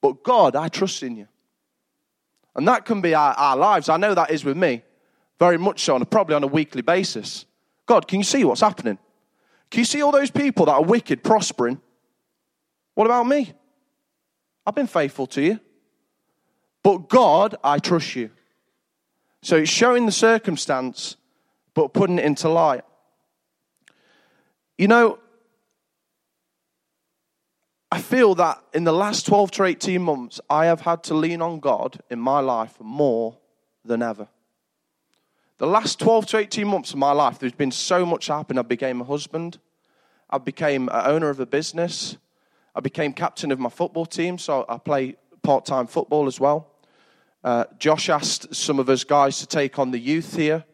But 0.00 0.22
God, 0.22 0.56
I 0.56 0.68
trust 0.68 1.02
in 1.02 1.16
you. 1.16 1.28
And 2.60 2.68
that 2.68 2.84
can 2.84 3.00
be 3.00 3.14
our, 3.14 3.32
our 3.32 3.56
lives. 3.56 3.88
I 3.88 3.96
know 3.96 4.12
that 4.12 4.30
is 4.30 4.44
with 4.44 4.54
me, 4.54 4.82
very 5.38 5.56
much 5.56 5.80
so, 5.80 5.98
probably 6.04 6.34
on 6.34 6.44
a 6.44 6.46
weekly 6.46 6.82
basis. 6.82 7.46
God, 7.86 8.06
can 8.06 8.20
you 8.20 8.24
see 8.24 8.44
what's 8.44 8.60
happening? 8.60 8.98
Can 9.70 9.78
you 9.78 9.86
see 9.86 10.02
all 10.02 10.12
those 10.12 10.30
people 10.30 10.66
that 10.66 10.72
are 10.72 10.82
wicked 10.82 11.24
prospering? 11.24 11.80
What 12.96 13.06
about 13.06 13.26
me? 13.26 13.54
I've 14.66 14.74
been 14.74 14.86
faithful 14.86 15.26
to 15.28 15.40
you. 15.40 15.60
But 16.82 17.08
God, 17.08 17.56
I 17.64 17.78
trust 17.78 18.14
you. 18.14 18.28
So 19.40 19.56
it's 19.56 19.70
showing 19.70 20.04
the 20.04 20.12
circumstance, 20.12 21.16
but 21.72 21.94
putting 21.94 22.18
it 22.18 22.26
into 22.26 22.50
light. 22.50 22.84
You 24.76 24.88
know, 24.88 25.18
I 27.92 28.00
feel 28.00 28.36
that 28.36 28.62
in 28.72 28.84
the 28.84 28.92
last 28.92 29.26
12 29.26 29.50
to 29.52 29.64
18 29.64 30.00
months, 30.00 30.40
I 30.48 30.66
have 30.66 30.82
had 30.82 31.02
to 31.04 31.14
lean 31.14 31.42
on 31.42 31.58
God 31.58 32.00
in 32.08 32.20
my 32.20 32.38
life 32.38 32.74
more 32.80 33.36
than 33.84 34.00
ever. 34.00 34.28
The 35.58 35.66
last 35.66 35.98
12 35.98 36.26
to 36.26 36.38
18 36.38 36.66
months 36.66 36.92
of 36.92 36.98
my 36.98 37.12
life, 37.12 37.38
there's 37.38 37.52
been 37.52 37.72
so 37.72 38.06
much 38.06 38.28
happening. 38.28 38.60
I 38.60 38.62
became 38.62 39.00
a 39.00 39.04
husband. 39.04 39.58
I 40.30 40.38
became 40.38 40.88
an 40.88 41.02
owner 41.06 41.30
of 41.30 41.40
a 41.40 41.46
business. 41.46 42.16
I 42.74 42.80
became 42.80 43.12
captain 43.12 43.50
of 43.50 43.58
my 43.58 43.68
football 43.68 44.06
team, 44.06 44.38
so 44.38 44.64
I 44.68 44.78
play 44.78 45.16
part 45.42 45.66
time 45.66 45.88
football 45.88 46.28
as 46.28 46.38
well. 46.38 46.70
Uh, 47.42 47.64
Josh 47.78 48.08
asked 48.08 48.54
some 48.54 48.78
of 48.78 48.88
us 48.88 49.02
guys 49.02 49.38
to 49.40 49.46
take 49.46 49.78
on 49.78 49.90
the 49.90 49.98
youth 49.98 50.36
here 50.36 50.64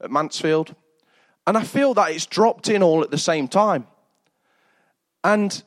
at 0.00 0.10
Mansfield. 0.10 0.76
And 1.46 1.58
I 1.58 1.64
feel 1.64 1.92
that 1.94 2.12
it's 2.12 2.26
dropped 2.26 2.68
in 2.68 2.82
all 2.82 3.02
at 3.02 3.10
the 3.10 3.18
same 3.18 3.48
time. 3.48 3.88
And 5.24 5.62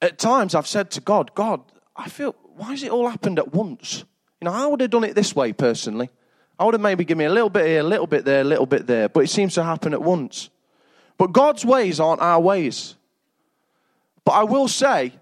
at 0.00 0.18
times 0.18 0.54
I've 0.54 0.66
said 0.66 0.90
to 0.92 1.00
God, 1.00 1.34
God, 1.34 1.60
I 1.96 2.08
feel, 2.08 2.34
why 2.56 2.70
has 2.70 2.82
it 2.82 2.90
all 2.90 3.08
happened 3.08 3.38
at 3.38 3.52
once? 3.52 4.04
You 4.40 4.46
know, 4.46 4.52
I 4.52 4.66
would 4.66 4.80
have 4.80 4.90
done 4.90 5.04
it 5.04 5.14
this 5.14 5.34
way 5.34 5.52
personally. 5.52 6.10
I 6.58 6.64
would 6.64 6.74
have 6.74 6.80
maybe 6.80 7.04
given 7.04 7.18
me 7.18 7.24
a 7.24 7.32
little 7.32 7.50
bit 7.50 7.66
here, 7.66 7.80
a 7.80 7.84
little 7.84 8.06
bit 8.06 8.24
there, 8.24 8.40
a 8.40 8.44
little 8.44 8.66
bit 8.66 8.86
there, 8.86 9.08
but 9.08 9.20
it 9.20 9.28
seems 9.28 9.54
to 9.54 9.64
happen 9.64 9.92
at 9.92 10.02
once. 10.02 10.50
But 11.16 11.32
God's 11.32 11.64
ways 11.64 12.00
aren't 12.00 12.20
our 12.20 12.40
ways. 12.40 12.94
But 14.24 14.32
I 14.32 14.44
will 14.44 14.68
say, 14.68 15.12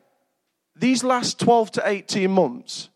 these 0.74 1.02
last 1.04 1.38
12 1.40 1.72
to 1.72 1.82
18 1.84 2.30
months 2.30 2.90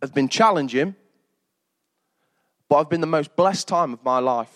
have 0.00 0.14
been 0.14 0.28
challenging, 0.28 0.96
but 2.68 2.76
I've 2.76 2.88
been 2.88 3.00
the 3.00 3.06
most 3.06 3.36
blessed 3.36 3.68
time 3.68 3.92
of 3.92 4.04
my 4.04 4.18
life. 4.18 4.52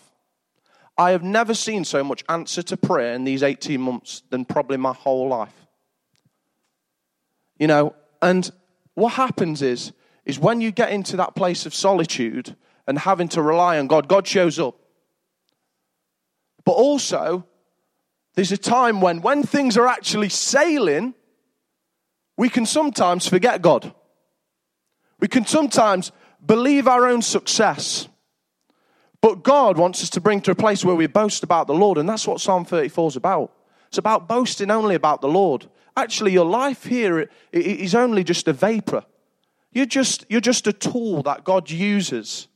I 0.99 1.11
have 1.11 1.23
never 1.23 1.53
seen 1.53 1.85
so 1.85 2.03
much 2.03 2.25
answer 2.29 2.63
to 2.63 2.77
prayer 2.77 3.13
in 3.13 3.25
these 3.25 3.43
18 3.43 3.81
months 3.81 4.23
than 4.31 4.45
probably 4.45 4.79
my 4.79 4.93
whole 4.93 5.29
life. 5.29 5.66
You 7.59 7.67
know, 7.67 7.95
and 8.21 8.51
what 8.95 9.15
happens 9.15 9.63
is, 9.63 9.93
is 10.25 10.39
when 10.39 10.61
you 10.61 10.73
get 10.73 10.91
into 10.91 11.17
that 11.17 11.35
place 11.35 11.67
of 11.67 11.75
solitude 11.75 12.57
and 12.87 12.99
having 12.99 13.29
to 13.29 13.43
rely 13.43 13.79
on 13.79 13.87
God, 13.87 14.09
God 14.09 14.27
shows 14.27 14.59
up. 14.59 14.77
But 16.65 16.73
also, 16.73 17.47
there's 18.35 18.53
a 18.53 18.57
time 18.57 19.01
when, 19.01 19.23
when 19.23 19.43
things 19.43 19.77
are 19.77 19.87
actually 19.87 20.29
sailing, 20.29 21.15
we 22.37 22.49
can 22.49 22.67
sometimes 22.67 23.27
forget 23.27 23.63
God. 23.63 23.95
We 25.21 25.29
can 25.29 25.47
sometimes 25.47 26.13
believe 26.45 26.87
our 26.87 27.07
own 27.07 27.23
success. 27.23 28.09
But 29.23 29.43
God 29.43 29.79
wants 29.79 30.03
us 30.03 30.11
to 30.11 30.21
bring 30.21 30.41
to 30.43 30.51
a 30.51 30.57
place 30.57 30.85
where 30.85 30.95
we 30.95 31.07
boast 31.07 31.43
about 31.43 31.67
the 31.67 31.75
Lord, 31.75 31.99
and 31.99 32.09
that's 32.09 32.27
what 32.27 32.41
Psalm 32.41 32.65
34 32.65 33.09
is 33.09 33.17
about. 33.17 33.53
It's 33.89 33.99
about 33.99 34.29
boasting 34.29 34.71
only 34.71 34.95
about 34.95 35.21
the 35.21 35.29
Lord. 35.29 35.69
Actually, 35.97 36.33
your 36.33 36.45
life 36.45 36.85
here 36.85 37.31
is 37.53 37.95
only 37.95 38.23
just 38.23 38.47
a 38.49 38.53
vapor. 38.53 39.05
You're 39.73 39.87
just, 39.87 40.27
you're 40.29 40.41
just 40.41 40.67
a 40.67 40.73
tool 40.73 41.23
that 41.23 41.45
God 41.45 41.71
uses. 41.71 42.49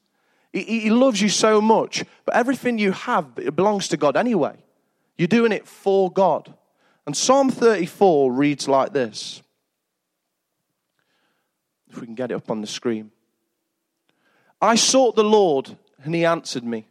He, 0.53 0.63
he 0.63 0.91
loves 0.91 1.23
you 1.23 1.29
so 1.29 1.61
much, 1.61 2.05
but 2.25 2.35
everything 2.35 2.79
you 2.79 2.93
have 2.93 3.35
belongs 3.57 3.89
to 3.89 3.97
God 3.97 4.17
anyway. 4.17 4.57
You're 5.17 5.29
doing 5.29 5.53
it 5.53 5.67
for 5.67 6.11
God. 6.11 6.53
And 7.07 7.17
Psalm 7.17 7.51
34 7.51 8.33
reads 8.33 8.69
like 8.69 8.93
this. 8.93 9.43
If 11.89 12.01
we 12.01 12.07
can 12.07 12.15
get 12.15 12.31
it 12.31 12.35
up 12.35 12.51
on 12.51 12.61
the 12.61 12.67
screen. 12.67 13.11
I 14.61 14.75
sought 14.75 15.17
the 15.17 15.25
Lord, 15.25 15.77
and 16.05 16.15
he 16.15 16.25
answered 16.25 16.65
me. 16.65 16.87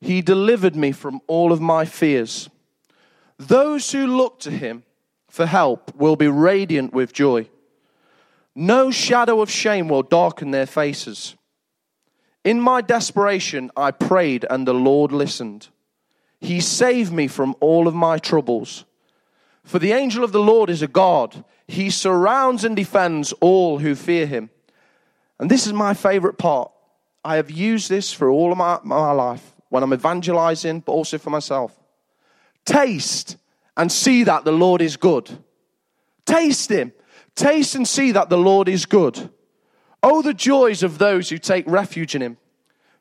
He 0.00 0.20
delivered 0.20 0.76
me 0.76 0.92
from 0.92 1.20
all 1.26 1.52
of 1.52 1.60
my 1.60 1.84
fears. 1.84 2.48
Those 3.38 3.90
who 3.92 4.06
look 4.06 4.40
to 4.40 4.50
him 4.50 4.84
for 5.30 5.46
help 5.46 5.94
will 5.94 6.16
be 6.16 6.28
radiant 6.28 6.92
with 6.92 7.12
joy. 7.14 7.48
No 8.54 8.90
shadow 8.90 9.40
of 9.40 9.50
shame 9.50 9.88
will 9.88 10.02
darken 10.02 10.50
their 10.50 10.66
faces. 10.66 11.36
In 12.44 12.60
my 12.60 12.80
desperation, 12.80 13.70
I 13.76 13.92
prayed, 13.92 14.44
and 14.50 14.66
the 14.66 14.74
Lord 14.74 15.12
listened. 15.12 15.68
He 16.40 16.60
saved 16.60 17.12
me 17.12 17.28
from 17.28 17.54
all 17.60 17.86
of 17.86 17.94
my 17.94 18.18
troubles. 18.18 18.84
For 19.62 19.78
the 19.78 19.92
angel 19.92 20.24
of 20.24 20.32
the 20.32 20.40
Lord 20.40 20.68
is 20.68 20.82
a 20.82 20.88
God. 20.88 21.44
He 21.68 21.90
surrounds 21.90 22.64
and 22.64 22.74
defends 22.74 23.32
all 23.40 23.78
who 23.78 23.94
fear 23.94 24.26
him. 24.26 24.50
And 25.38 25.50
this 25.50 25.66
is 25.66 25.72
my 25.72 25.94
favorite 25.94 26.38
part. 26.38 26.72
I 27.24 27.36
have 27.36 27.50
used 27.50 27.88
this 27.88 28.12
for 28.12 28.30
all 28.30 28.50
of 28.50 28.58
my, 28.58 28.80
my 28.82 29.12
life 29.12 29.54
when 29.68 29.82
I'm 29.82 29.92
evangelizing, 29.92 30.80
but 30.80 30.92
also 30.92 31.18
for 31.18 31.30
myself. 31.30 31.78
Taste 32.64 33.36
and 33.80 33.90
see 33.90 34.24
that 34.24 34.44
the 34.44 34.52
Lord 34.52 34.82
is 34.82 34.98
good. 34.98 35.30
Taste 36.26 36.70
him. 36.70 36.92
Taste 37.34 37.74
and 37.74 37.88
see 37.88 38.12
that 38.12 38.28
the 38.28 38.36
Lord 38.36 38.68
is 38.68 38.84
good. 38.84 39.30
Oh, 40.02 40.20
the 40.20 40.34
joys 40.34 40.82
of 40.82 40.98
those 40.98 41.30
who 41.30 41.38
take 41.38 41.64
refuge 41.66 42.14
in 42.14 42.20
him. 42.20 42.36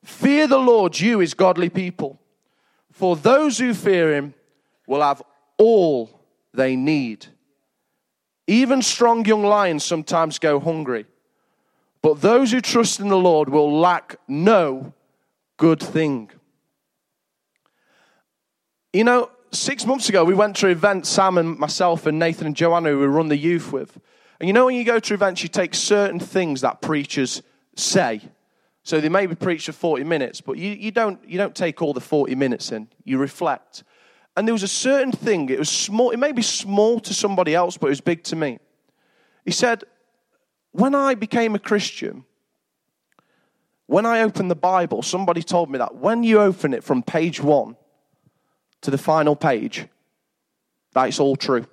Fear 0.06 0.48
the 0.48 0.58
Lord, 0.58 0.98
you 0.98 1.20
his 1.20 1.34
godly 1.34 1.68
people. 1.68 2.18
For 2.94 3.18
those 3.18 3.58
who 3.58 3.74
fear 3.74 4.16
him 4.16 4.34
will 4.88 5.02
have 5.02 5.22
all 5.58 6.22
they 6.54 6.78
need. 6.78 7.26
Even 8.48 8.82
strong 8.82 9.26
young 9.26 9.44
lions 9.44 9.84
sometimes 9.84 10.40
go 10.40 10.62
hungry, 10.62 11.06
but 12.02 12.22
those 12.22 12.54
who 12.54 12.62
trust 12.62 13.02
in 13.02 13.10
the 13.10 13.18
Lord 13.18 13.50
will 13.50 13.82
lack 13.82 14.16
no 14.30 14.94
good 15.58 15.82
thing. 15.82 16.32
You 18.94 19.04
know, 19.04 19.30
six 19.52 19.86
months 19.86 20.10
ago, 20.10 20.24
we 20.24 20.34
went 20.34 20.56
to 20.58 20.68
an 20.68 20.72
event, 20.72 21.06
Sam 21.06 21.38
and 21.38 21.58
myself 21.58 22.06
and 22.06 22.20
Nathan 22.20 22.48
and 22.48 22.56
Joanna, 22.56 22.90
who 22.90 23.00
we 23.00 23.06
run 23.06 23.28
the 23.28 23.38
youth 23.38 23.72
with. 23.72 24.00
And 24.40 24.48
you 24.48 24.54
know, 24.54 24.66
when 24.66 24.76
you 24.76 24.84
go 24.84 25.00
to 25.00 25.14
events, 25.14 25.44
you 25.44 25.50
take 25.50 25.74
certain 25.74 26.20
things 26.20 26.62
that 26.62 26.82
preachers 26.82 27.42
say. 27.76 28.22
So 28.84 29.02
they 29.02 29.10
maybe 29.10 29.36
preach 29.36 29.66
for 29.66 29.72
40 29.72 30.04
minutes, 30.06 30.42
but 30.42 30.58
you, 30.58 30.72
you, 30.72 30.92
don't, 30.92 31.20
you 31.28 31.38
don't 31.38 31.56
take 31.56 31.82
all 31.82 31.94
the 31.94 32.02
40 32.02 32.34
minutes 32.36 32.72
in. 32.72 32.88
You 33.04 33.18
reflect. 33.18 33.84
And 34.38 34.48
there 34.48 34.54
was 34.54 34.64
a 34.64 34.70
certain 34.70 35.12
thing, 35.12 35.50
it 35.50 35.60
was 35.60 35.70
small, 35.70 36.12
it 36.12 36.18
may 36.18 36.32
be 36.32 36.42
small 36.42 37.00
to 37.02 37.14
somebody 37.14 37.54
else, 37.54 37.78
but 37.78 37.88
it 37.88 37.92
was 37.92 38.02
big 38.02 38.24
to 38.26 38.36
me. 38.36 38.60
He 39.44 39.52
said, 39.52 39.84
When 40.72 40.96
I 40.96 41.16
became 41.16 41.56
a 41.56 41.60
Christian, 41.60 42.24
when 43.86 44.06
I 44.06 44.22
opened 44.22 44.50
the 44.50 44.56
Bible, 44.56 45.02
somebody 45.02 45.44
told 45.44 45.70
me 45.70 45.78
that 45.80 45.96
when 45.96 46.24
you 46.24 46.40
open 46.40 46.74
it 46.74 46.84
from 46.84 47.04
page 47.04 47.42
one 47.42 47.76
to 48.82 48.92
the 48.92 48.98
final 48.98 49.36
page, 49.36 49.86
that's 50.94 51.20
all 51.20 51.36
true. 51.36 51.66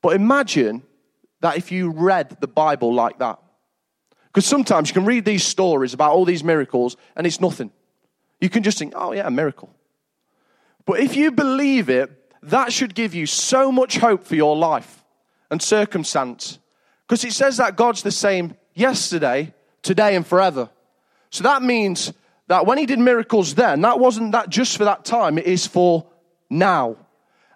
But 0.00 0.16
imagine 0.16 0.82
that 1.40 1.56
if 1.56 1.70
you 1.72 1.90
read 1.90 2.36
the 2.40 2.48
Bible 2.48 2.92
like 2.92 3.18
that. 3.18 3.38
Because 4.26 4.46
sometimes 4.46 4.88
you 4.88 4.94
can 4.94 5.04
read 5.04 5.24
these 5.24 5.44
stories 5.44 5.94
about 5.94 6.12
all 6.12 6.24
these 6.24 6.44
miracles 6.44 6.96
and 7.16 7.26
it's 7.26 7.40
nothing. 7.40 7.70
You 8.40 8.48
can 8.48 8.62
just 8.62 8.78
think, 8.78 8.92
oh, 8.96 9.12
yeah, 9.12 9.26
a 9.26 9.30
miracle. 9.30 9.74
But 10.84 11.00
if 11.00 11.16
you 11.16 11.32
believe 11.32 11.88
it, 11.90 12.10
that 12.42 12.72
should 12.72 12.94
give 12.94 13.14
you 13.14 13.26
so 13.26 13.72
much 13.72 13.98
hope 13.98 14.24
for 14.24 14.36
your 14.36 14.56
life 14.56 15.04
and 15.50 15.60
circumstance. 15.60 16.58
Because 17.06 17.24
it 17.24 17.32
says 17.32 17.56
that 17.56 17.76
God's 17.76 18.02
the 18.02 18.12
same 18.12 18.54
yesterday, 18.74 19.54
today, 19.82 20.14
and 20.14 20.26
forever. 20.26 20.70
So 21.30 21.42
that 21.44 21.62
means 21.62 22.12
that 22.48 22.66
when 22.66 22.78
he 22.78 22.86
did 22.86 22.98
miracles 22.98 23.54
then, 23.54 23.82
that 23.82 24.00
wasn't 24.00 24.32
that 24.32 24.48
just 24.48 24.76
for 24.76 24.84
that 24.84 25.04
time, 25.04 25.38
it 25.38 25.46
is 25.46 25.66
for 25.66 26.06
now. 26.50 26.96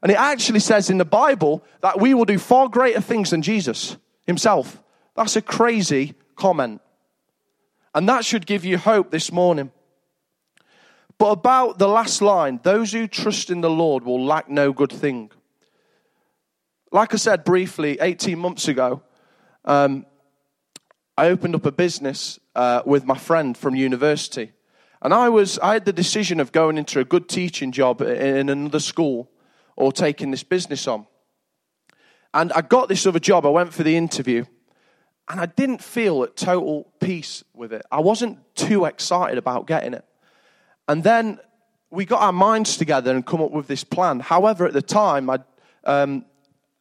And 0.02 0.11
it 0.11 0.18
actually 0.18 0.61
says 0.61 0.90
in 0.90 0.98
the 0.98 1.05
Bible 1.05 1.64
that 1.81 2.00
we 2.00 2.14
will 2.14 2.24
do 2.24 2.38
far 2.38 2.68
greater 2.68 3.00
things 3.00 3.31
than 3.31 3.42
Jesus 3.42 3.96
himself. 4.26 4.83
That's 5.16 5.37
a 5.37 5.42
crazy 5.42 6.14
comment. 6.37 6.81
And 7.94 8.09
that 8.09 8.24
should 8.24 8.46
give 8.46 8.64
you 8.64 8.78
hope 8.78 9.11
this 9.11 9.31
morning. 9.31 9.70
But 11.18 11.31
about 11.31 11.78
the 11.78 11.88
last 11.88 12.20
line, 12.20 12.59
those 12.62 12.92
who 12.92 13.07
trust 13.07 13.50
in 13.50 13.61
the 13.61 13.70
Lord 13.70 14.05
will 14.05 14.24
lack 14.24 14.48
no 14.48 14.72
good 14.72 14.92
thing. 14.92 15.31
Like 16.90 17.14
I 17.14 17.16
said 17.16 17.44
briefly, 17.44 17.98
18 18.00 18.38
months 18.38 18.68
ago, 18.68 19.02
um, 19.64 20.05
I 21.16 21.28
opened 21.28 21.55
up 21.55 21.64
a 21.64 21.72
business 21.72 22.40
uh, 22.57 22.83
with 22.85 23.05
my 23.05 23.16
friend 23.16 23.57
from 23.57 23.74
university. 23.74 24.52
And 25.02 25.12
I 25.12 25.28
was, 25.28 25.58
I 25.58 25.74
had 25.74 25.84
the 25.84 25.92
decision 25.92 26.38
of 26.38 26.52
going 26.52 26.78
into 26.78 27.00
a 27.00 27.04
good 27.04 27.28
teaching 27.28 27.72
job 27.72 28.00
in 28.00 28.48
another 28.48 28.78
school 28.78 29.28
or 29.74 29.92
taking 29.92 30.30
this 30.30 30.44
business 30.44 30.86
on. 30.86 31.06
And 32.32 32.52
I 32.52 32.62
got 32.62 32.88
this 32.88 33.04
other 33.04 33.18
job. 33.18 33.44
I 33.44 33.50
went 33.50 33.74
for 33.74 33.82
the 33.82 33.96
interview 33.96 34.44
and 35.28 35.40
I 35.40 35.46
didn't 35.46 35.82
feel 35.82 36.22
at 36.22 36.36
total 36.36 36.92
peace 37.00 37.42
with 37.52 37.72
it. 37.72 37.82
I 37.90 38.00
wasn't 38.00 38.38
too 38.54 38.84
excited 38.84 39.38
about 39.38 39.66
getting 39.66 39.92
it. 39.92 40.04
And 40.86 41.02
then 41.02 41.40
we 41.90 42.04
got 42.04 42.22
our 42.22 42.32
minds 42.32 42.76
together 42.76 43.10
and 43.10 43.26
come 43.26 43.42
up 43.42 43.50
with 43.50 43.66
this 43.66 43.82
plan. 43.82 44.20
However, 44.20 44.66
at 44.66 44.72
the 44.72 44.82
time, 44.82 45.28
I, 45.28 45.40
um, 45.84 46.24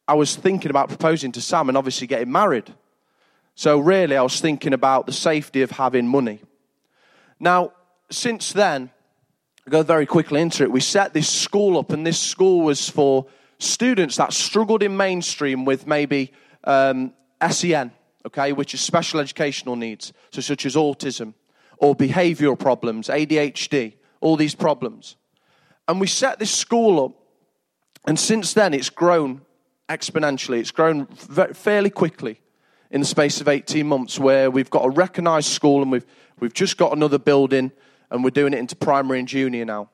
I 0.08 0.14
was 0.14 0.36
thinking 0.36 0.70
about 0.70 0.90
proposing 0.90 1.32
to 1.34 1.42
Sam 1.42 1.70
and 1.70 1.78
obviously 1.78 2.08
getting 2.08 2.32
married. 2.32 2.74
So, 3.56 3.80
really, 3.80 4.16
I 4.16 4.22
was 4.22 4.40
thinking 4.40 4.74
about 4.74 5.06
the 5.06 5.12
safety 5.12 5.62
of 5.62 5.72
having 5.72 6.08
money. 6.08 6.40
Now, 7.40 7.74
since 8.12 8.54
then, 8.54 8.92
I'll 9.68 9.72
go 9.72 9.84
very 9.84 10.06
quickly 10.06 10.42
into 10.42 10.64
it. 10.64 10.72
We 10.72 10.82
set 10.82 11.14
this 11.14 11.30
school 11.30 11.78
up, 11.78 11.92
and 11.92 12.06
this 12.06 12.20
school 12.20 12.62
was 12.62 12.90
for 12.90 13.26
students 13.60 14.18
that 14.18 14.34
struggled 14.34 14.84
in 14.84 14.98
mainstream 14.98 15.66
with 15.66 15.86
maybe 15.86 16.34
um, 16.64 17.14
SEN, 17.48 17.92
okay, 18.26 18.54
which 18.54 18.74
is 18.74 18.82
special 18.82 19.20
educational 19.20 19.76
needs, 19.76 20.14
so 20.32 20.42
such 20.42 20.66
as 20.66 20.76
autism 20.76 21.34
or 21.78 21.96
behavioral 21.96 22.58
problems, 22.58 23.08
ADHD, 23.08 23.94
all 24.20 24.36
these 24.36 24.56
problems. 24.56 25.16
And 25.88 26.00
we 26.00 26.08
set 26.08 26.38
this 26.40 26.52
school 26.52 27.04
up, 27.04 27.14
and 28.06 28.20
since 28.20 28.54
then 28.54 28.74
it's 28.74 28.90
grown 28.90 29.42
exponentially. 29.90 30.60
It's 30.60 30.72
grown 30.72 31.08
fairly 31.08 31.90
quickly 31.90 32.40
in 32.92 33.02
the 33.02 33.08
space 33.08 33.42
of 33.42 33.48
18 33.48 33.88
months, 33.88 34.20
where 34.20 34.50
we've 34.52 34.70
got 34.70 34.86
a 34.86 34.90
recognized 34.90 35.50
school 35.50 35.82
and 35.82 35.92
we've, 35.92 36.06
we've 36.40 36.54
just 36.54 36.78
got 36.78 36.96
another 36.96 37.18
building 37.18 37.72
and 38.12 38.24
we're 38.24 38.30
doing 38.30 38.54
it 38.54 38.60
into 38.60 38.76
primary 38.76 39.20
and 39.20 39.28
junior 39.28 39.66
now. 39.66 39.90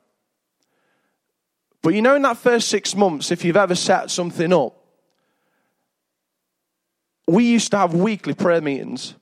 But 1.82 1.94
you 1.94 2.02
know, 2.02 2.16
in 2.16 2.24
that 2.24 2.38
first 2.38 2.68
six 2.68 2.96
months, 2.96 3.32
if 3.32 3.46
you've 3.46 3.56
ever 3.56 3.76
set 3.76 4.12
something 4.12 4.52
up, 4.52 4.74
we 7.28 7.46
used 7.46 7.72
to 7.72 7.78
have 7.78 7.94
weekly 7.94 8.34
prayer 8.34 8.62
meetings 8.62 9.14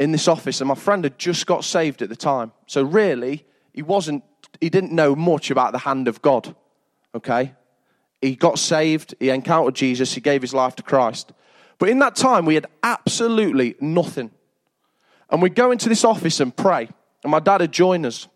in 0.00 0.10
this 0.10 0.26
office, 0.26 0.60
and 0.60 0.68
my 0.68 0.74
friend 0.74 1.04
had 1.04 1.18
just 1.18 1.46
got 1.46 1.64
saved 1.64 2.02
at 2.02 2.08
the 2.08 2.16
time. 2.16 2.50
So, 2.66 2.82
really, 2.82 3.44
he 3.72 3.82
wasn't, 3.82 4.24
he 4.60 4.70
didn't 4.70 4.92
know 4.92 5.14
much 5.14 5.50
about 5.50 5.72
the 5.72 5.78
hand 5.78 6.08
of 6.08 6.22
God. 6.22 6.54
Okay? 7.14 7.52
He 8.20 8.34
got 8.34 8.58
saved, 8.58 9.14
he 9.20 9.30
encountered 9.30 9.74
Jesus, 9.74 10.14
he 10.14 10.20
gave 10.20 10.40
his 10.42 10.54
life 10.54 10.76
to 10.76 10.82
Christ. 10.82 11.32
But 11.78 11.88
in 11.88 11.98
that 11.98 12.16
time, 12.16 12.46
we 12.46 12.54
had 12.54 12.66
absolutely 12.82 13.74
nothing. 13.80 14.30
And 15.30 15.42
we'd 15.42 15.54
go 15.54 15.70
into 15.72 15.88
this 15.88 16.04
office 16.04 16.40
and 16.40 16.56
pray, 16.56 16.88
and 17.22 17.30
my 17.30 17.40
dad 17.40 17.60
had 17.60 17.72
joined 17.72 18.06
us. 18.06 18.28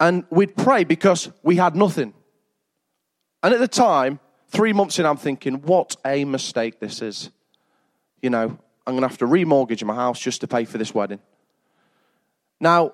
And 0.00 0.24
we'd 0.30 0.56
pray 0.56 0.84
because 0.84 1.30
we 1.42 1.56
had 1.56 1.76
nothing. 1.76 2.14
And 3.42 3.54
at 3.54 3.60
the 3.60 3.68
time, 3.68 4.18
three 4.48 4.72
months 4.72 4.98
in, 4.98 5.06
I'm 5.06 5.16
thinking, 5.16 5.62
what 5.62 5.96
a 6.04 6.24
mistake 6.24 6.80
this 6.80 7.02
is. 7.02 7.30
You 8.22 8.30
know, 8.30 8.58
I'm 8.86 8.92
going 8.94 9.02
to 9.02 9.08
have 9.08 9.18
to 9.18 9.26
remortgage 9.26 9.84
my 9.84 9.94
house 9.94 10.20
just 10.20 10.40
to 10.40 10.48
pay 10.48 10.64
for 10.64 10.78
this 10.78 10.94
wedding. 10.94 11.20
Now, 12.60 12.92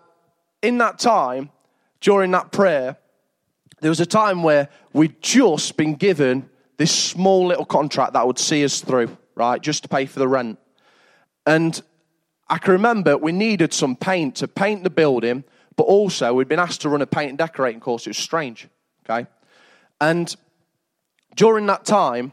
in 0.62 0.78
that 0.78 0.98
time, 0.98 1.50
during 2.00 2.30
that 2.32 2.52
prayer, 2.52 2.96
there 3.80 3.90
was 3.90 4.00
a 4.00 4.06
time 4.06 4.42
where 4.42 4.68
we'd 4.92 5.20
just 5.22 5.76
been 5.76 5.94
given 5.94 6.48
this 6.76 6.92
small 6.92 7.46
little 7.46 7.64
contract 7.64 8.14
that 8.14 8.26
would 8.26 8.38
see 8.38 8.64
us 8.64 8.80
through, 8.80 9.16
right, 9.34 9.60
just 9.60 9.82
to 9.84 9.88
pay 9.88 10.06
for 10.06 10.18
the 10.18 10.28
rent. 10.28 10.58
And 11.46 11.80
I 12.50 12.58
can 12.58 12.72
remember 12.72 13.16
we 13.16 13.30
needed 13.30 13.72
some 13.72 13.94
paint 13.94 14.34
to 14.36 14.48
paint 14.48 14.82
the 14.82 14.90
building, 14.90 15.44
but 15.76 15.84
also 15.84 16.34
we'd 16.34 16.48
been 16.48 16.58
asked 16.58 16.80
to 16.80 16.88
run 16.88 17.00
a 17.00 17.06
paint 17.06 17.28
and 17.30 17.38
decorating 17.38 17.80
course. 17.80 18.06
It 18.06 18.10
was 18.10 18.18
strange, 18.18 18.66
okay? 19.08 19.28
And 20.00 20.34
during 21.36 21.66
that 21.66 21.84
time, 21.84 22.32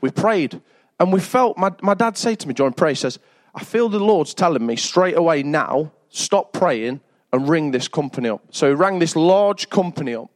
we 0.00 0.10
prayed 0.10 0.60
and 1.00 1.12
we 1.12 1.18
felt, 1.18 1.58
my, 1.58 1.72
my 1.82 1.94
dad 1.94 2.16
said 2.16 2.38
to 2.40 2.48
me 2.48 2.54
during 2.54 2.72
prayer, 2.72 2.92
he 2.92 2.94
says, 2.94 3.18
I 3.54 3.64
feel 3.64 3.88
the 3.88 3.98
Lord's 3.98 4.32
telling 4.32 4.64
me 4.64 4.76
straight 4.76 5.16
away 5.16 5.42
now, 5.42 5.92
stop 6.08 6.52
praying 6.52 7.00
and 7.32 7.48
ring 7.48 7.72
this 7.72 7.88
company 7.88 8.28
up. 8.28 8.42
So 8.50 8.68
he 8.68 8.74
rang 8.74 9.00
this 9.00 9.16
large 9.16 9.68
company 9.70 10.14
up. 10.14 10.30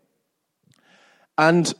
And 1.39 1.73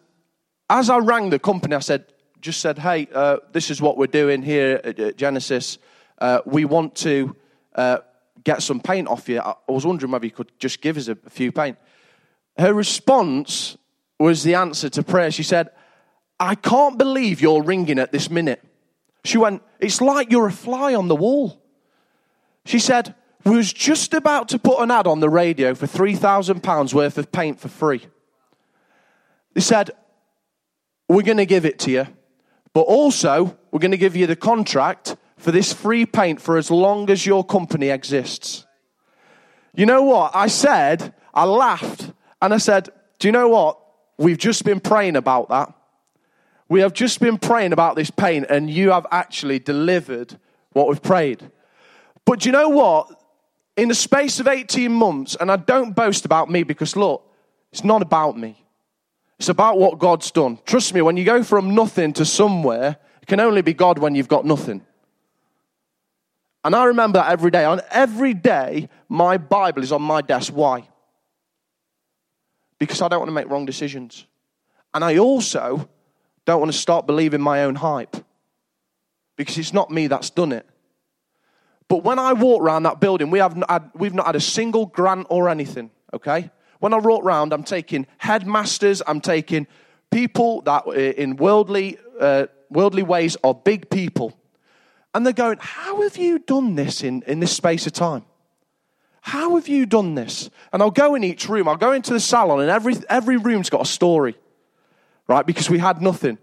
as 0.71 0.91
I 0.91 0.99
rang 0.99 1.31
the 1.31 1.39
company, 1.39 1.75
I 1.75 1.81
said, 1.81 2.05
just 2.41 2.61
said, 2.61 2.79
hey, 2.79 3.09
uh, 3.13 3.39
this 3.53 3.71
is 3.71 3.83
what 3.83 3.97
we're 3.97 4.07
doing 4.07 4.43
here 4.43 4.81
at 4.85 5.17
Genesis. 5.17 5.79
Uh, 6.18 6.40
we 6.46 6.64
want 6.64 6.94
to 6.96 7.37
uh, 7.74 7.98
get 8.44 8.62
some 8.62 8.81
paint 8.81 9.09
off 9.09 9.29
you. 9.29 9.40
I 9.40 9.55
was 9.68 9.85
wondering 9.85 10.12
whether 10.12 10.24
you 10.24 10.33
could 10.33 10.50
just 10.59 10.81
give 10.81 10.96
us 10.96 11.09
a, 11.09 11.16
few 11.29 11.52
paint. 11.52 11.76
Her 12.57 12.72
response 12.72 13.76
was 14.18 14.42
the 14.42 14.55
answer 14.55 14.88
to 14.88 15.02
prayer. 15.02 15.31
She 15.31 15.42
said, 15.42 15.70
I 16.38 16.55
can't 16.55 16.98
believe 16.98 17.40
you're 17.40 17.62
ringing 17.62 17.98
at 17.98 18.12
this 18.12 18.31
minute. 18.31 18.62
She 19.24 19.38
went, 19.38 19.62
It's 19.81 20.00
like 20.00 20.31
you're 20.31 20.46
a 20.46 20.52
fly 20.52 20.94
on 20.94 21.09
the 21.09 21.16
wall. 21.16 21.61
She 22.64 22.79
said, 22.79 23.14
We 23.44 23.57
was 23.57 23.72
just 23.72 24.14
about 24.14 24.48
to 24.50 24.59
put 24.59 24.81
an 24.81 24.90
ad 24.90 25.07
on 25.07 25.20
the 25.20 25.29
radio 25.29 25.74
for 25.74 25.87
£3,000 25.87 26.94
worth 26.94 27.18
of 27.18 27.33
paint 27.33 27.61
for 27.61 27.68
free. 27.68 28.07
They 29.55 29.61
said, 29.61 29.90
We're 31.09 31.22
going 31.22 31.37
to 31.38 31.46
give 31.46 31.66
it 31.66 31.79
to 31.81 31.90
you, 31.90 32.07
but 32.72 32.83
also 32.83 33.59
we're 33.70 33.81
going 33.81 33.90
to 33.90 33.98
give 33.98 34.16
you 34.16 34.26
the 34.26 34.37
contract 34.37 35.16
for 35.37 35.51
this 35.53 35.72
free 35.72 36.07
paint 36.07 36.40
for 36.40 36.57
as 36.57 36.70
long 36.70 37.11
as 37.11 37.27
your 37.27 37.44
company 37.44 37.88
exists. 37.88 38.66
You 39.75 39.87
know 39.87 40.03
what? 40.03 40.35
I 40.35 40.46
said, 40.46 41.14
I 41.35 41.44
laughed, 41.44 42.12
and 42.40 42.55
I 42.55 42.59
said, 42.59 42.88
Do 43.18 43.29
you 43.29 43.33
know 43.33 43.49
what? 43.49 43.79
We've 44.18 44.38
just 44.38 44.64
been 44.64 44.81
praying 44.81 45.16
about 45.16 45.51
that. 45.51 45.72
We 46.68 46.81
have 46.81 46.94
just 46.94 47.20
been 47.20 47.38
praying 47.38 47.72
about 47.72 47.94
this 47.94 48.11
paint, 48.11 48.46
and 48.49 48.70
you 48.70 48.90
have 48.90 49.07
actually 49.11 49.59
delivered 49.59 50.38
what 50.72 50.88
we've 50.88 51.03
prayed. 51.03 51.51
But 52.25 52.40
do 52.40 52.49
you 52.49 52.53
know 52.53 52.70
what? 52.70 53.09
In 53.77 53.88
the 53.88 53.94
space 53.94 54.40
of 54.40 54.49
18 54.49 54.90
months, 54.90 55.37
and 55.38 55.53
I 55.53 55.57
don't 55.57 55.94
boast 55.94 56.25
about 56.25 56.51
me 56.51 56.62
because 56.62 56.96
look, 56.96 57.22
it's 57.70 57.85
not 57.85 58.01
about 58.01 58.38
me. 58.38 58.64
It's 59.38 59.51
about 59.51 59.79
what 59.79 59.99
God's 59.99 60.31
done. 60.31 60.59
Trust 60.64 60.94
me, 60.94 61.03
when 61.03 61.18
you 61.18 61.25
go 61.25 61.44
from 61.44 61.75
nothing 61.75 62.14
to 62.14 62.25
somewhere, 62.25 62.96
it 63.20 63.27
can 63.27 63.38
only 63.38 63.61
be 63.61 63.75
God 63.75 63.99
when 63.99 64.14
you've 64.14 64.29
got 64.29 64.46
nothing. 64.46 64.86
And 66.66 66.76
I 66.76 66.85
remember 66.85 67.20
that 67.20 67.31
every 67.31 67.50
day. 67.50 67.64
On 67.64 67.81
every 67.90 68.35
day, 68.35 68.90
my 69.09 69.38
Bible 69.38 69.83
is 69.83 69.92
on 69.92 70.02
my 70.02 70.20
desk. 70.20 70.52
Why? 70.52 70.87
because 72.79 73.00
I 73.02 73.09
don't 73.09 73.20
want 73.20 73.29
to 73.29 73.35
make 73.35 73.48
wrong 73.48 73.66
decisions. 73.66 74.26
And 74.94 75.05
I 75.05 75.18
also 75.18 75.88
don't 76.44 76.61
want 76.61 76.72
to 76.72 76.79
start 76.79 77.07
believing 77.07 77.40
my 77.40 77.64
own 77.64 77.74
hype 77.74 78.16
because 79.37 79.59
it's 79.59 79.72
not 79.72 79.90
me 79.90 80.07
that's 80.07 80.31
done 80.31 80.52
it. 80.52 80.66
But 81.88 82.02
when 82.02 82.18
I 82.18 82.33
walk 82.33 82.62
around 82.62 82.83
that 82.85 83.00
building, 83.00 83.31
we 83.31 83.38
have 83.38 83.57
not 83.57 83.70
had, 83.70 83.90
we've 83.94 84.14
not 84.14 84.26
had 84.26 84.37
a 84.37 84.40
single 84.40 84.87
grant 84.87 85.26
or 85.31 85.48
anything, 85.48 85.90
okay? 86.12 86.50
When 86.81 86.92
I 86.92 86.98
walk 86.98 87.24
around, 87.24 87.52
I'm 87.52 87.62
taking 87.62 88.07
headmasters, 88.18 89.02
I'm 89.07 89.20
taking 89.20 89.66
people 90.11 90.62
that 90.62 90.87
in 90.87 91.37
worldly, 91.37 91.98
uh, 92.20 92.46
worldly 92.70 93.02
ways 93.02 93.37
are 93.44 93.55
big 93.55 93.88
people. 93.88 94.37
And 95.16 95.24
they're 95.24 95.33
going, 95.33 95.57
How 95.62 96.02
have 96.02 96.18
you 96.18 96.38
done 96.38 96.74
this 96.74 97.02
in, 97.02 97.22
in 97.26 97.40
this 97.40 97.57
space 97.57 97.87
of 97.87 97.94
time? 97.94 98.26
How 99.22 99.55
have 99.55 99.66
you 99.66 99.87
done 99.87 100.14
this? 100.14 100.50
And 100.74 100.83
I'll 100.83 100.90
go 100.90 101.14
in 101.14 101.24
each 101.24 101.48
room. 101.48 101.68
I'll 101.68 101.76
go 101.76 101.92
into 101.92 102.12
the 102.12 102.20
salon, 102.20 102.61
and 102.61 102.68
every, 102.68 102.96
every 103.09 103.38
room's 103.38 103.70
got 103.70 103.81
a 103.81 103.87
story, 103.87 104.37
right? 105.26 105.46
Because 105.46 105.70
we 105.70 105.79
had 105.79 106.02
nothing. 106.02 106.37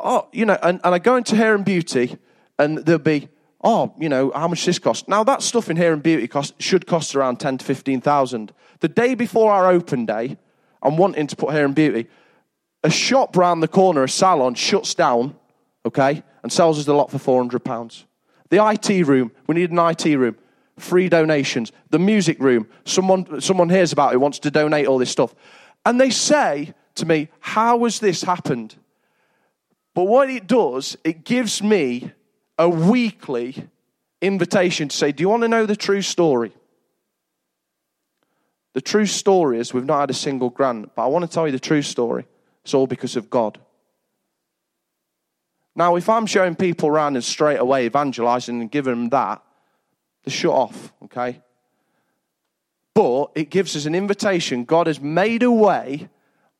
Oh, 0.00 0.26
you 0.32 0.44
know, 0.46 0.58
and, 0.64 0.80
and 0.82 0.92
I 0.96 0.98
go 0.98 1.14
into 1.14 1.36
hair 1.36 1.54
and 1.54 1.64
beauty, 1.64 2.18
and 2.58 2.78
there'll 2.78 2.98
be, 2.98 3.28
oh, 3.62 3.94
you 4.00 4.08
know, 4.08 4.32
how 4.34 4.48
much 4.48 4.66
this 4.66 4.80
cost? 4.80 5.06
Now, 5.06 5.22
that 5.22 5.40
stuff 5.40 5.70
in 5.70 5.76
hair 5.76 5.92
and 5.92 6.02
beauty 6.02 6.26
cost, 6.26 6.60
should 6.60 6.88
cost 6.88 7.14
around 7.14 7.38
10 7.38 7.58
to 7.58 7.64
15,000. 7.64 8.52
The 8.80 8.88
day 8.88 9.14
before 9.14 9.52
our 9.52 9.70
open 9.70 10.06
day, 10.06 10.38
I'm 10.82 10.96
wanting 10.96 11.28
to 11.28 11.36
put 11.36 11.52
hair 11.52 11.64
and 11.64 11.74
beauty, 11.74 12.08
a 12.82 12.90
shop 12.90 13.36
round 13.36 13.62
the 13.62 13.68
corner, 13.68 14.02
a 14.02 14.08
salon, 14.08 14.54
shuts 14.54 14.92
down, 14.92 15.36
okay, 15.86 16.22
and 16.42 16.52
sells 16.52 16.78
us 16.78 16.84
the 16.84 16.94
lot 16.94 17.10
for 17.10 17.18
£400. 17.18 18.04
The 18.50 18.64
IT 18.66 19.06
room, 19.06 19.32
we 19.46 19.54
need 19.54 19.70
an 19.70 19.78
IT 19.78 20.04
room 20.16 20.36
free 20.78 21.08
donations. 21.08 21.72
The 21.90 21.98
music 21.98 22.38
room, 22.40 22.66
someone, 22.84 23.40
someone 23.40 23.68
hears 23.68 23.92
about 23.92 24.12
it, 24.12 24.18
wants 24.18 24.38
to 24.40 24.50
donate 24.50 24.86
all 24.86 24.98
this 24.98 25.10
stuff. 25.10 25.34
And 25.84 26.00
they 26.00 26.10
say 26.10 26.74
to 26.96 27.06
me, 27.06 27.28
How 27.40 27.84
has 27.84 28.00
this 28.00 28.22
happened? 28.22 28.76
But 29.94 30.04
what 30.04 30.30
it 30.30 30.46
does, 30.46 30.96
it 31.04 31.24
gives 31.24 31.62
me 31.62 32.12
a 32.58 32.68
weekly 32.68 33.68
invitation 34.20 34.88
to 34.88 34.96
say, 34.96 35.12
Do 35.12 35.22
you 35.22 35.28
want 35.28 35.42
to 35.42 35.48
know 35.48 35.66
the 35.66 35.76
true 35.76 36.02
story? 36.02 36.52
The 38.74 38.80
true 38.80 39.06
story 39.06 39.58
is 39.58 39.74
we've 39.74 39.84
not 39.84 40.00
had 40.00 40.10
a 40.10 40.14
single 40.14 40.48
grant, 40.48 40.94
but 40.94 41.04
I 41.04 41.06
want 41.06 41.28
to 41.28 41.30
tell 41.30 41.46
you 41.46 41.52
the 41.52 41.58
true 41.58 41.82
story. 41.82 42.26
It's 42.64 42.72
all 42.72 42.86
because 42.86 43.16
of 43.16 43.28
God. 43.28 43.58
Now, 45.74 45.96
if 45.96 46.08
I'm 46.08 46.26
showing 46.26 46.54
people 46.54 46.88
around 46.88 47.16
and 47.16 47.24
straight 47.24 47.58
away 47.58 47.86
evangelizing 47.86 48.60
and 48.60 48.70
giving 48.70 48.92
them 48.92 49.08
that, 49.10 49.42
they 50.24 50.30
shut 50.30 50.52
off, 50.52 50.92
okay? 51.04 51.40
But 52.94 53.32
it 53.34 53.50
gives 53.50 53.74
us 53.74 53.86
an 53.86 53.94
invitation. 53.94 54.64
God 54.64 54.86
has 54.86 55.00
made 55.00 55.42
a 55.42 55.50
way 55.50 56.10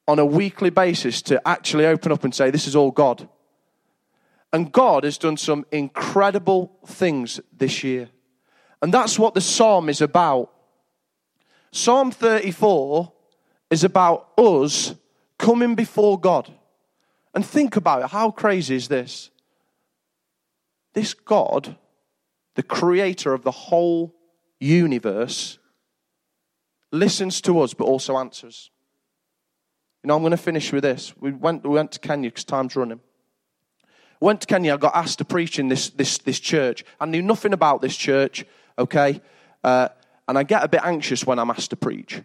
on 0.08 0.18
a 0.18 0.26
weekly 0.26 0.70
basis 0.70 1.22
to 1.22 1.46
actually 1.46 1.86
open 1.86 2.10
up 2.10 2.24
and 2.24 2.34
say, 2.34 2.50
This 2.50 2.66
is 2.66 2.74
all 2.74 2.90
God. 2.90 3.28
And 4.52 4.72
God 4.72 5.04
has 5.04 5.18
done 5.18 5.36
some 5.36 5.64
incredible 5.72 6.76
things 6.86 7.40
this 7.56 7.82
year. 7.84 8.08
And 8.80 8.92
that's 8.92 9.18
what 9.18 9.34
the 9.34 9.40
psalm 9.40 9.88
is 9.88 10.00
about. 10.00 10.50
Psalm 11.70 12.10
34 12.10 13.12
is 13.70 13.84
about 13.84 14.28
us 14.36 14.94
coming 15.38 15.74
before 15.74 16.20
God. 16.20 16.52
And 17.34 17.44
think 17.44 17.76
about 17.76 18.02
it 18.02 18.08
how 18.10 18.30
crazy 18.30 18.74
is 18.74 18.88
this? 18.88 19.30
This 20.94 21.14
God, 21.14 21.76
the 22.54 22.62
creator 22.62 23.32
of 23.32 23.42
the 23.42 23.50
whole 23.50 24.14
universe, 24.60 25.58
listens 26.90 27.40
to 27.42 27.60
us 27.60 27.74
but 27.74 27.84
also 27.84 28.18
answers. 28.18 28.70
You 30.02 30.08
know, 30.08 30.16
I'm 30.16 30.22
going 30.22 30.32
to 30.32 30.36
finish 30.36 30.72
with 30.72 30.82
this. 30.82 31.14
We 31.18 31.30
went, 31.30 31.64
we 31.64 31.70
went 31.70 31.92
to 31.92 32.00
Kenya 32.00 32.28
because 32.28 32.44
time's 32.44 32.76
running. 32.76 33.00
Went 34.20 34.40
to 34.42 34.46
Kenya, 34.46 34.74
I 34.74 34.76
got 34.76 34.94
asked 34.94 35.18
to 35.18 35.24
preach 35.24 35.58
in 35.58 35.68
this, 35.68 35.90
this, 35.90 36.18
this 36.18 36.38
church. 36.38 36.84
I 37.00 37.06
knew 37.06 37.22
nothing 37.22 37.52
about 37.52 37.80
this 37.80 37.96
church, 37.96 38.44
okay? 38.78 39.20
Uh, 39.64 39.88
and 40.28 40.38
I 40.38 40.42
get 40.42 40.62
a 40.62 40.68
bit 40.68 40.80
anxious 40.84 41.26
when 41.26 41.38
I'm 41.38 41.50
asked 41.50 41.70
to 41.70 41.76
preach. 41.76 42.20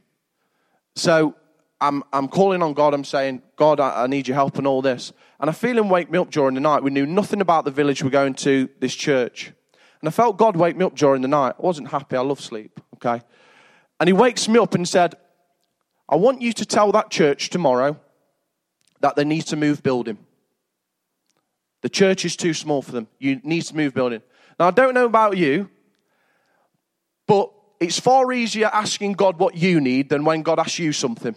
So 0.96 1.36
I'm, 1.80 2.04
I'm 2.12 2.28
calling 2.28 2.64
on 2.64 2.74
God. 2.74 2.94
I'm 2.94 3.04
saying, 3.04 3.42
God, 3.56 3.80
I, 3.80 4.04
I, 4.04 4.08
need 4.08 4.28
your 4.28 4.36
help 4.36 4.58
and 4.58 4.66
all 4.66 4.82
this. 4.82 5.14
And 5.40 5.50
I 5.50 5.54
feel 5.54 5.78
him 5.78 5.90
wake 5.90 6.10
me 6.10 6.18
up 6.18 6.32
during 6.32 6.56
the 6.56 6.62
night. 6.62 6.82
We 6.82 6.90
knew 6.90 7.06
nothing 7.06 7.42
about 7.42 7.66
the 7.66 7.72
village 7.72 8.04
we're 8.04 8.10
going 8.10 8.34
to, 8.36 8.68
this 8.80 8.96
church. 8.96 9.54
And 10.02 10.08
I 10.08 10.12
felt 10.12 10.38
God 10.38 10.56
wake 10.56 10.76
me 10.76 10.86
up 10.86 10.96
during 10.96 11.22
the 11.22 11.28
night. 11.28 11.56
I 11.60 11.62
wasn't 11.62 11.90
happy. 11.90 12.16
I 12.16 12.22
love 12.22 12.42
sleep, 12.42 12.80
okay? 12.96 13.24
And 14.00 14.08
he 14.08 14.14
wakes 14.14 14.48
me 14.48 14.60
up 14.60 14.74
and 14.74 14.88
said, 14.88 15.16
I 16.10 16.16
want 16.16 16.42
you 16.42 16.54
to 16.54 16.66
tell 16.66 16.92
that 16.94 17.10
church 17.12 17.50
tomorrow 17.50 18.00
that 19.02 19.16
they 19.16 19.26
need 19.26 19.44
to 19.48 19.56
move 19.56 19.84
building. 19.84 20.18
The 21.82 21.90
church 21.90 22.26
is 22.26 22.36
too 22.36 22.54
small 22.54 22.82
for 22.82 22.92
them. 22.92 23.08
You 23.20 23.40
need 23.44 23.64
to 23.64 23.76
move 23.76 23.94
building. 23.94 24.22
Now, 24.60 24.68
I 24.68 24.72
don't 24.72 24.94
know 24.94 25.06
about 25.06 25.38
you, 25.38 25.70
but 27.28 27.52
it's 27.80 28.00
far 28.00 28.32
easier 28.34 28.68
asking 28.68 29.14
God 29.14 29.38
what 29.38 29.56
you 29.56 29.80
need 29.80 30.10
than 30.10 30.26
when 30.26 30.42
God 30.42 30.60
asks 30.60 30.80
you 30.80 30.92
something. 30.92 31.36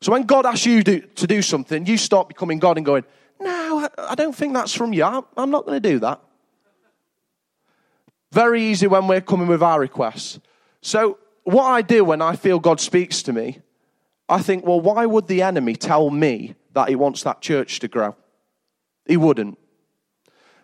So 0.00 0.12
when 0.12 0.22
God 0.22 0.46
asks 0.46 0.66
you 0.66 0.82
to 0.82 1.26
do 1.26 1.42
something, 1.42 1.86
you 1.86 1.96
start 1.96 2.28
becoming 2.28 2.58
God 2.58 2.76
and 2.78 2.86
going, 2.86 3.04
No, 3.38 3.88
I 3.98 4.14
don't 4.14 4.34
think 4.34 4.54
that's 4.54 4.74
from 4.74 4.92
you. 4.92 5.04
I'm 5.04 5.50
not 5.50 5.66
going 5.66 5.80
to 5.80 5.88
do 5.88 5.98
that. 6.00 6.20
Very 8.32 8.62
easy 8.62 8.86
when 8.86 9.08
we're 9.08 9.20
coming 9.20 9.48
with 9.48 9.62
our 9.62 9.80
requests. 9.80 10.38
So, 10.82 11.18
what 11.44 11.64
I 11.64 11.82
do 11.82 12.04
when 12.04 12.22
I 12.22 12.36
feel 12.36 12.58
God 12.58 12.80
speaks 12.80 13.22
to 13.24 13.32
me, 13.32 13.60
I 14.28 14.40
think, 14.40 14.64
well, 14.64 14.80
why 14.80 15.04
would 15.06 15.26
the 15.26 15.42
enemy 15.42 15.74
tell 15.74 16.10
me 16.10 16.54
that 16.72 16.88
he 16.88 16.94
wants 16.94 17.24
that 17.24 17.40
church 17.40 17.80
to 17.80 17.88
grow? 17.88 18.14
He 19.06 19.16
wouldn't. 19.16 19.58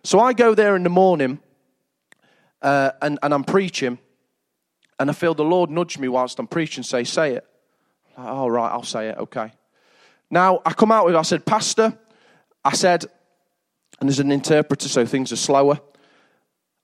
So 0.03 0.19
I 0.19 0.31
go 0.31 0.55
there 0.55 0.75
in 0.75 0.83
the 0.83 0.89
morning 0.89 1.39
uh, 2.61 2.91
and, 3.01 3.19
and 3.21 3.33
I'm 3.33 3.43
preaching, 3.43 3.99
and 4.99 5.09
I 5.09 5.13
feel 5.13 5.33
the 5.33 5.43
Lord 5.43 5.69
nudge 5.69 5.97
me 5.97 6.07
whilst 6.07 6.39
I'm 6.39 6.47
preaching, 6.47 6.83
say, 6.83 7.03
Say 7.03 7.33
it. 7.33 7.45
Like, 8.17 8.27
oh, 8.27 8.47
right, 8.47 8.69
I'll 8.69 8.83
say 8.83 9.09
it, 9.09 9.17
okay. 9.17 9.51
Now, 10.29 10.61
I 10.65 10.73
come 10.73 10.91
out 10.91 11.05
with, 11.05 11.15
I 11.15 11.21
said, 11.21 11.45
Pastor, 11.45 11.97
I 12.65 12.73
said, 12.73 13.05
and 13.99 14.09
there's 14.09 14.19
an 14.19 14.31
interpreter, 14.31 14.89
so 14.89 15.05
things 15.05 15.31
are 15.31 15.37
slower. 15.37 15.79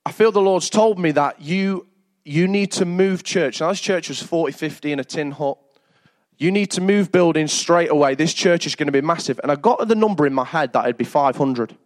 I 0.06 0.12
feel 0.12 0.32
the 0.32 0.42
Lord's 0.42 0.70
told 0.70 1.00
me 1.00 1.12
that 1.12 1.42
you, 1.42 1.88
you 2.24 2.48
need 2.48 2.72
to 2.74 2.86
move 2.86 3.24
church. 3.24 3.62
Now, 3.62 3.70
this 3.70 3.82
church 3.82 4.10
was 4.10 4.22
40, 4.22 4.54
50 4.54 4.92
in 4.92 5.00
a 5.00 5.04
tin 5.04 5.32
hut. 5.32 5.58
You 6.38 6.52
need 6.52 6.72
to 6.72 6.82
move 6.82 7.12
buildings 7.12 7.52
straight 7.52 7.90
away. 7.90 8.16
This 8.16 8.34
church 8.34 8.66
is 8.66 8.76
going 8.76 8.88
to 8.88 8.92
be 8.92 9.02
massive. 9.02 9.40
And 9.44 9.52
I 9.52 9.56
got 9.56 9.88
the 9.88 9.96
number 9.96 10.26
in 10.26 10.34
my 10.34 10.46
head 10.46 10.74
that 10.74 10.86
it'd 10.86 10.98
be 10.98 11.06
500. 11.06 11.78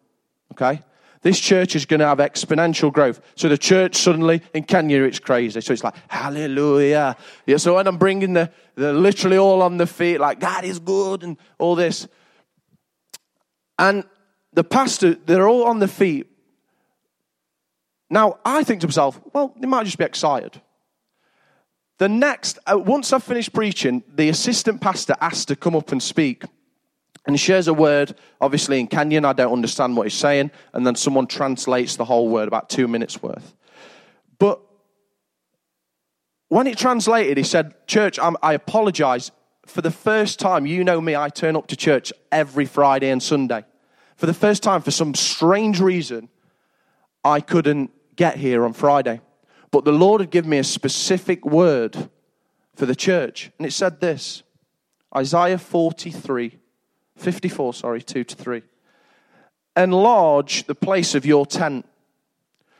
Okay? 0.53 0.81
This 1.21 1.39
church 1.39 1.75
is 1.75 1.85
going 1.85 1.99
to 1.99 2.07
have 2.07 2.19
exponential 2.19 2.93
growth. 2.93 3.21
So 3.35 3.49
the 3.49 3.57
church 3.57 3.95
suddenly 3.95 4.41
in 4.53 4.63
Kenya, 4.63 5.03
it's 5.03 5.19
crazy. 5.19 5.59
So 5.61 5.73
it's 5.73 5.83
like, 5.83 5.95
hallelujah. 6.07 7.15
Yeah, 7.45 7.57
so 7.57 7.75
when 7.75 7.87
I'm 7.87 7.97
bringing 7.97 8.33
the, 8.33 8.51
the 8.75 8.93
literally 8.93 9.37
all 9.37 9.61
on 9.61 9.77
the 9.77 9.87
feet, 9.87 10.19
like, 10.19 10.39
God 10.39 10.63
is 10.63 10.79
good 10.79 11.23
and 11.23 11.37
all 11.57 11.75
this. 11.75 12.07
And 13.79 14.03
the 14.53 14.63
pastor, 14.63 15.15
they're 15.15 15.47
all 15.47 15.65
on 15.65 15.79
the 15.79 15.87
feet. 15.87 16.27
Now, 18.09 18.39
I 18.45 18.63
think 18.63 18.81
to 18.81 18.87
myself, 18.87 19.19
well, 19.33 19.53
they 19.59 19.67
might 19.67 19.85
just 19.85 19.97
be 19.97 20.05
excited. 20.05 20.61
The 21.97 22.07
next, 22.07 22.59
uh, 22.65 22.77
once 22.77 23.11
I've 23.11 23.23
finished 23.23 23.53
preaching, 23.53 24.03
the 24.07 24.29
assistant 24.29 24.81
pastor 24.81 25.15
asked 25.19 25.47
to 25.47 25.55
come 25.55 25.75
up 25.75 25.91
and 25.91 26.01
speak. 26.01 26.43
And 27.27 27.35
he 27.35 27.37
shares 27.37 27.67
a 27.67 27.73
word, 27.73 28.15
obviously 28.39 28.79
in 28.79 28.87
Kenyan, 28.87 29.25
I 29.25 29.33
don't 29.33 29.51
understand 29.51 29.97
what 29.97 30.07
he's 30.07 30.13
saying, 30.13 30.49
and 30.73 30.87
then 30.87 30.95
someone 30.95 31.27
translates 31.27 31.97
the 31.97 32.05
whole 32.05 32.29
word, 32.29 32.47
about 32.47 32.69
two 32.69 32.87
minutes 32.87 33.21
worth. 33.21 33.53
But 34.39 34.61
when 36.47 36.67
it 36.67 36.77
translated, 36.77 37.37
he 37.37 37.43
said, 37.43 37.75
Church, 37.85 38.17
I'm, 38.17 38.37
i 38.41 38.53
apologize. 38.53 39.31
For 39.65 39.81
the 39.81 39.91
first 39.91 40.39
time, 40.39 40.65
you 40.65 40.85
know 40.85 41.01
me, 41.01 41.17
I 41.17 41.27
turn 41.27 41.57
up 41.57 41.67
to 41.67 41.75
church 41.75 42.13
every 42.31 42.65
Friday 42.65 43.09
and 43.09 43.21
Sunday. 43.21 43.65
For 44.15 44.25
the 44.25 44.33
first 44.33 44.63
time, 44.63 44.81
for 44.81 44.91
some 44.91 45.13
strange 45.13 45.81
reason, 45.81 46.29
I 47.25 47.41
couldn't 47.41 47.91
get 48.15 48.37
here 48.37 48.63
on 48.63 48.71
Friday. 48.71 49.19
But 49.69 49.83
the 49.83 49.91
Lord 49.91 50.21
had 50.21 50.29
given 50.29 50.49
me 50.49 50.59
a 50.59 50.63
specific 50.63 51.45
word 51.45 52.09
for 52.73 52.85
the 52.85 52.95
church. 52.95 53.51
And 53.57 53.67
it 53.67 53.73
said 53.73 53.99
this 53.99 54.43
Isaiah 55.13 55.57
43 55.57 56.57
54, 57.17 57.73
sorry, 57.73 58.01
2 58.01 58.23
to 58.23 58.35
3. 58.35 58.61
Enlarge 59.75 60.63
the 60.65 60.75
place 60.75 61.15
of 61.15 61.25
your 61.25 61.45
tent. 61.45 61.85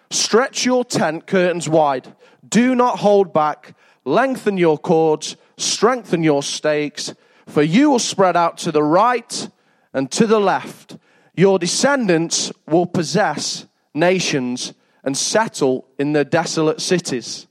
Stretch 0.10 0.66
your 0.66 0.86
tent 0.86 1.28
curtains 1.28 1.68
wide. 1.68 2.16
Do 2.48 2.76
not 2.76 3.00
hold 3.00 3.34
back. 3.34 3.76
Lengthen 4.06 4.58
your 4.58 4.78
cords. 4.78 5.36
Strengthen 5.58 6.24
your 6.24 6.42
stakes. 6.42 7.14
For 7.46 7.62
you 7.62 7.92
will 7.92 8.00
spread 8.00 8.36
out 8.36 8.58
to 8.60 8.72
the 8.72 8.84
right 8.84 9.50
and 9.94 10.10
to 10.12 10.26
the 10.26 10.40
left. 10.40 10.98
Your 11.36 11.60
descendants 11.60 12.52
will 12.68 12.86
possess 12.86 13.66
nations 13.94 14.74
and 15.04 15.16
settle 15.16 15.88
in 16.00 16.14
the 16.14 16.26
desolate 16.26 16.82
cities. 16.82 17.48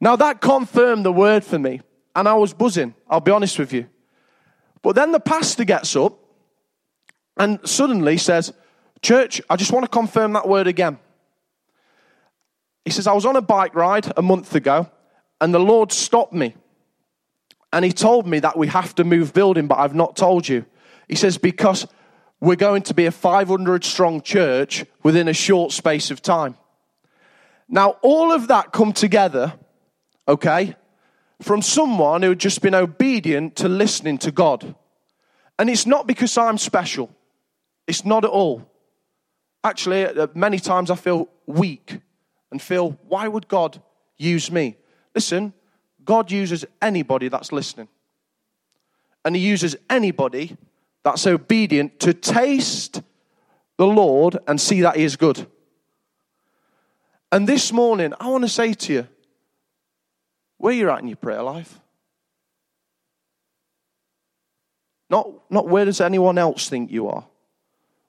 Now 0.00 0.16
that 0.16 0.40
confirmed 0.40 1.04
the 1.04 1.12
word 1.12 1.44
for 1.44 1.58
me, 1.58 1.80
and 2.14 2.28
I 2.28 2.34
was 2.34 2.54
buzzing, 2.54 2.94
I'll 3.08 3.20
be 3.20 3.32
honest 3.32 3.58
with 3.58 3.72
you. 3.72 3.86
But 4.84 4.94
then 4.96 5.12
the 5.12 5.18
pastor 5.18 5.64
gets 5.64 5.96
up 5.96 6.18
and 7.38 7.58
suddenly 7.64 8.18
says, 8.18 8.52
Church, 9.00 9.40
I 9.48 9.56
just 9.56 9.72
want 9.72 9.84
to 9.84 9.88
confirm 9.88 10.34
that 10.34 10.46
word 10.46 10.66
again. 10.66 10.98
He 12.84 12.90
says, 12.90 13.06
I 13.06 13.14
was 13.14 13.24
on 13.24 13.34
a 13.34 13.40
bike 13.40 13.74
ride 13.74 14.12
a 14.14 14.20
month 14.20 14.54
ago 14.54 14.90
and 15.40 15.54
the 15.54 15.58
Lord 15.58 15.90
stopped 15.90 16.34
me. 16.34 16.54
And 17.72 17.82
he 17.82 17.92
told 17.92 18.26
me 18.26 18.40
that 18.40 18.58
we 18.58 18.66
have 18.68 18.94
to 18.96 19.04
move 19.04 19.32
building, 19.32 19.66
but 19.66 19.78
I've 19.78 19.94
not 19.94 20.16
told 20.16 20.46
you. 20.46 20.66
He 21.08 21.16
says, 21.16 21.38
because 21.38 21.86
we're 22.40 22.54
going 22.54 22.82
to 22.82 22.94
be 22.94 23.06
a 23.06 23.10
500 23.10 23.84
strong 23.84 24.20
church 24.20 24.84
within 25.02 25.28
a 25.28 25.32
short 25.32 25.72
space 25.72 26.10
of 26.10 26.20
time. 26.20 26.56
Now, 27.70 27.96
all 28.02 28.32
of 28.32 28.48
that 28.48 28.72
come 28.72 28.92
together, 28.92 29.54
okay, 30.28 30.76
from 31.44 31.60
someone 31.60 32.22
who 32.22 32.30
had 32.30 32.38
just 32.38 32.62
been 32.62 32.74
obedient 32.74 33.54
to 33.54 33.68
listening 33.68 34.16
to 34.16 34.32
God. 34.32 34.74
And 35.58 35.68
it's 35.68 35.84
not 35.84 36.06
because 36.06 36.38
I'm 36.38 36.56
special, 36.56 37.14
it's 37.86 38.02
not 38.02 38.24
at 38.24 38.30
all. 38.30 38.66
Actually, 39.62 40.06
uh, 40.06 40.26
many 40.34 40.58
times 40.58 40.90
I 40.90 40.94
feel 40.94 41.28
weak 41.46 42.00
and 42.50 42.62
feel, 42.62 42.98
why 43.08 43.28
would 43.28 43.46
God 43.46 43.82
use 44.16 44.50
me? 44.50 44.76
Listen, 45.14 45.52
God 46.02 46.30
uses 46.30 46.64
anybody 46.80 47.28
that's 47.28 47.52
listening. 47.52 47.88
And 49.22 49.36
He 49.36 49.42
uses 49.42 49.76
anybody 49.90 50.56
that's 51.02 51.26
obedient 51.26 52.00
to 52.00 52.14
taste 52.14 53.02
the 53.76 53.86
Lord 53.86 54.38
and 54.46 54.58
see 54.58 54.80
that 54.80 54.96
He 54.96 55.04
is 55.04 55.16
good. 55.16 55.46
And 57.30 57.46
this 57.46 57.70
morning, 57.70 58.14
I 58.18 58.28
want 58.28 58.44
to 58.44 58.48
say 58.48 58.72
to 58.72 58.92
you, 58.94 59.08
where 60.64 60.72
you're 60.72 60.90
at 60.90 61.02
in 61.02 61.08
your 61.08 61.16
prayer 61.18 61.42
life. 61.42 61.78
Not, 65.10 65.30
not 65.50 65.68
where 65.68 65.84
does 65.84 66.00
anyone 66.00 66.38
else 66.38 66.70
think 66.70 66.90
you 66.90 67.06
are. 67.08 67.26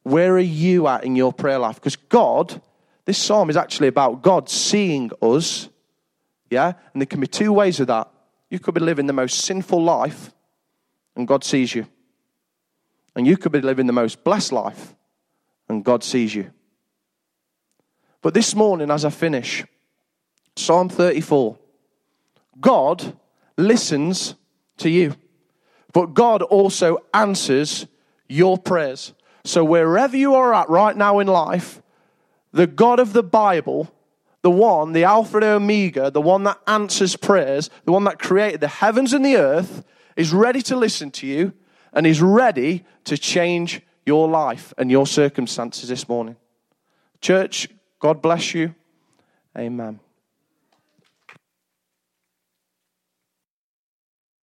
Where 0.03 0.35
are 0.35 0.39
you 0.39 0.87
at 0.87 1.03
in 1.03 1.17
your 1.17 1.33
prayer 1.33 1.59
life? 1.59 1.75
Because 1.75 1.97
God, 1.97 2.61
this 3.03 3.17
psalm 3.17 3.49
is 3.49 3.57
actually 3.57 3.89
about 3.89 4.21
God 4.21 4.49
seeing 4.49 5.11
us. 5.21 5.67
Yeah? 6.49 6.71
And 6.93 7.01
there 7.01 7.07
can 7.07 7.19
be 7.19 7.27
two 7.27 7.51
ways 7.51 7.81
of 7.81 7.87
that. 7.87 8.09
You 8.49 8.59
could 8.59 8.73
be 8.73 8.79
living 8.79 9.07
the 9.07 9.11
most 9.11 9.41
sinful 9.41 9.83
life, 9.83 10.31
and 11.17 11.27
God 11.27 11.43
sees 11.43 11.75
you. 11.75 11.85
And 13.17 13.27
you 13.27 13.35
could 13.35 13.51
be 13.51 13.59
living 13.59 13.85
the 13.85 13.91
most 13.91 14.23
blessed 14.23 14.53
life, 14.53 14.95
and 15.67 15.83
God 15.83 16.05
sees 16.05 16.33
you. 16.33 16.51
But 18.21 18.33
this 18.33 18.55
morning, 18.55 18.91
as 18.91 19.03
I 19.03 19.09
finish, 19.09 19.65
Psalm 20.55 20.87
34 20.87 21.57
God 22.59 23.17
listens 23.57 24.35
to 24.77 24.89
you, 24.89 25.15
but 25.93 26.13
God 26.13 26.41
also 26.41 26.97
answers 27.13 27.87
your 28.27 28.57
prayers. 28.57 29.13
So, 29.43 29.63
wherever 29.63 30.17
you 30.17 30.35
are 30.35 30.53
at 30.53 30.69
right 30.69 30.95
now 30.95 31.19
in 31.19 31.27
life, 31.27 31.81
the 32.51 32.67
God 32.67 32.99
of 32.99 33.13
the 33.13 33.23
Bible, 33.23 33.91
the 34.41 34.51
one, 34.51 34.93
the 34.93 35.03
Alpha 35.03 35.37
and 35.37 35.45
Omega, 35.45 36.09
the 36.09 36.21
one 36.21 36.43
that 36.43 36.59
answers 36.67 37.15
prayers, 37.15 37.69
the 37.83 37.91
one 37.91 38.03
that 38.05 38.19
created 38.19 38.61
the 38.61 38.67
heavens 38.67 39.13
and 39.13 39.25
the 39.25 39.37
earth, 39.37 39.83
is 40.15 40.33
ready 40.33 40.61
to 40.63 40.75
listen 40.75 41.11
to 41.11 41.27
you 41.27 41.53
and 41.93 42.07
is 42.07 42.21
ready 42.21 42.85
to 43.05 43.17
change 43.17 43.81
your 44.05 44.27
life 44.27 44.73
and 44.77 44.91
your 44.91 45.07
circumstances 45.07 45.89
this 45.89 46.07
morning. 46.07 46.35
Church, 47.21 47.67
God 47.99 48.21
bless 48.21 48.53
you. 48.53 48.75
Amen. 49.57 49.99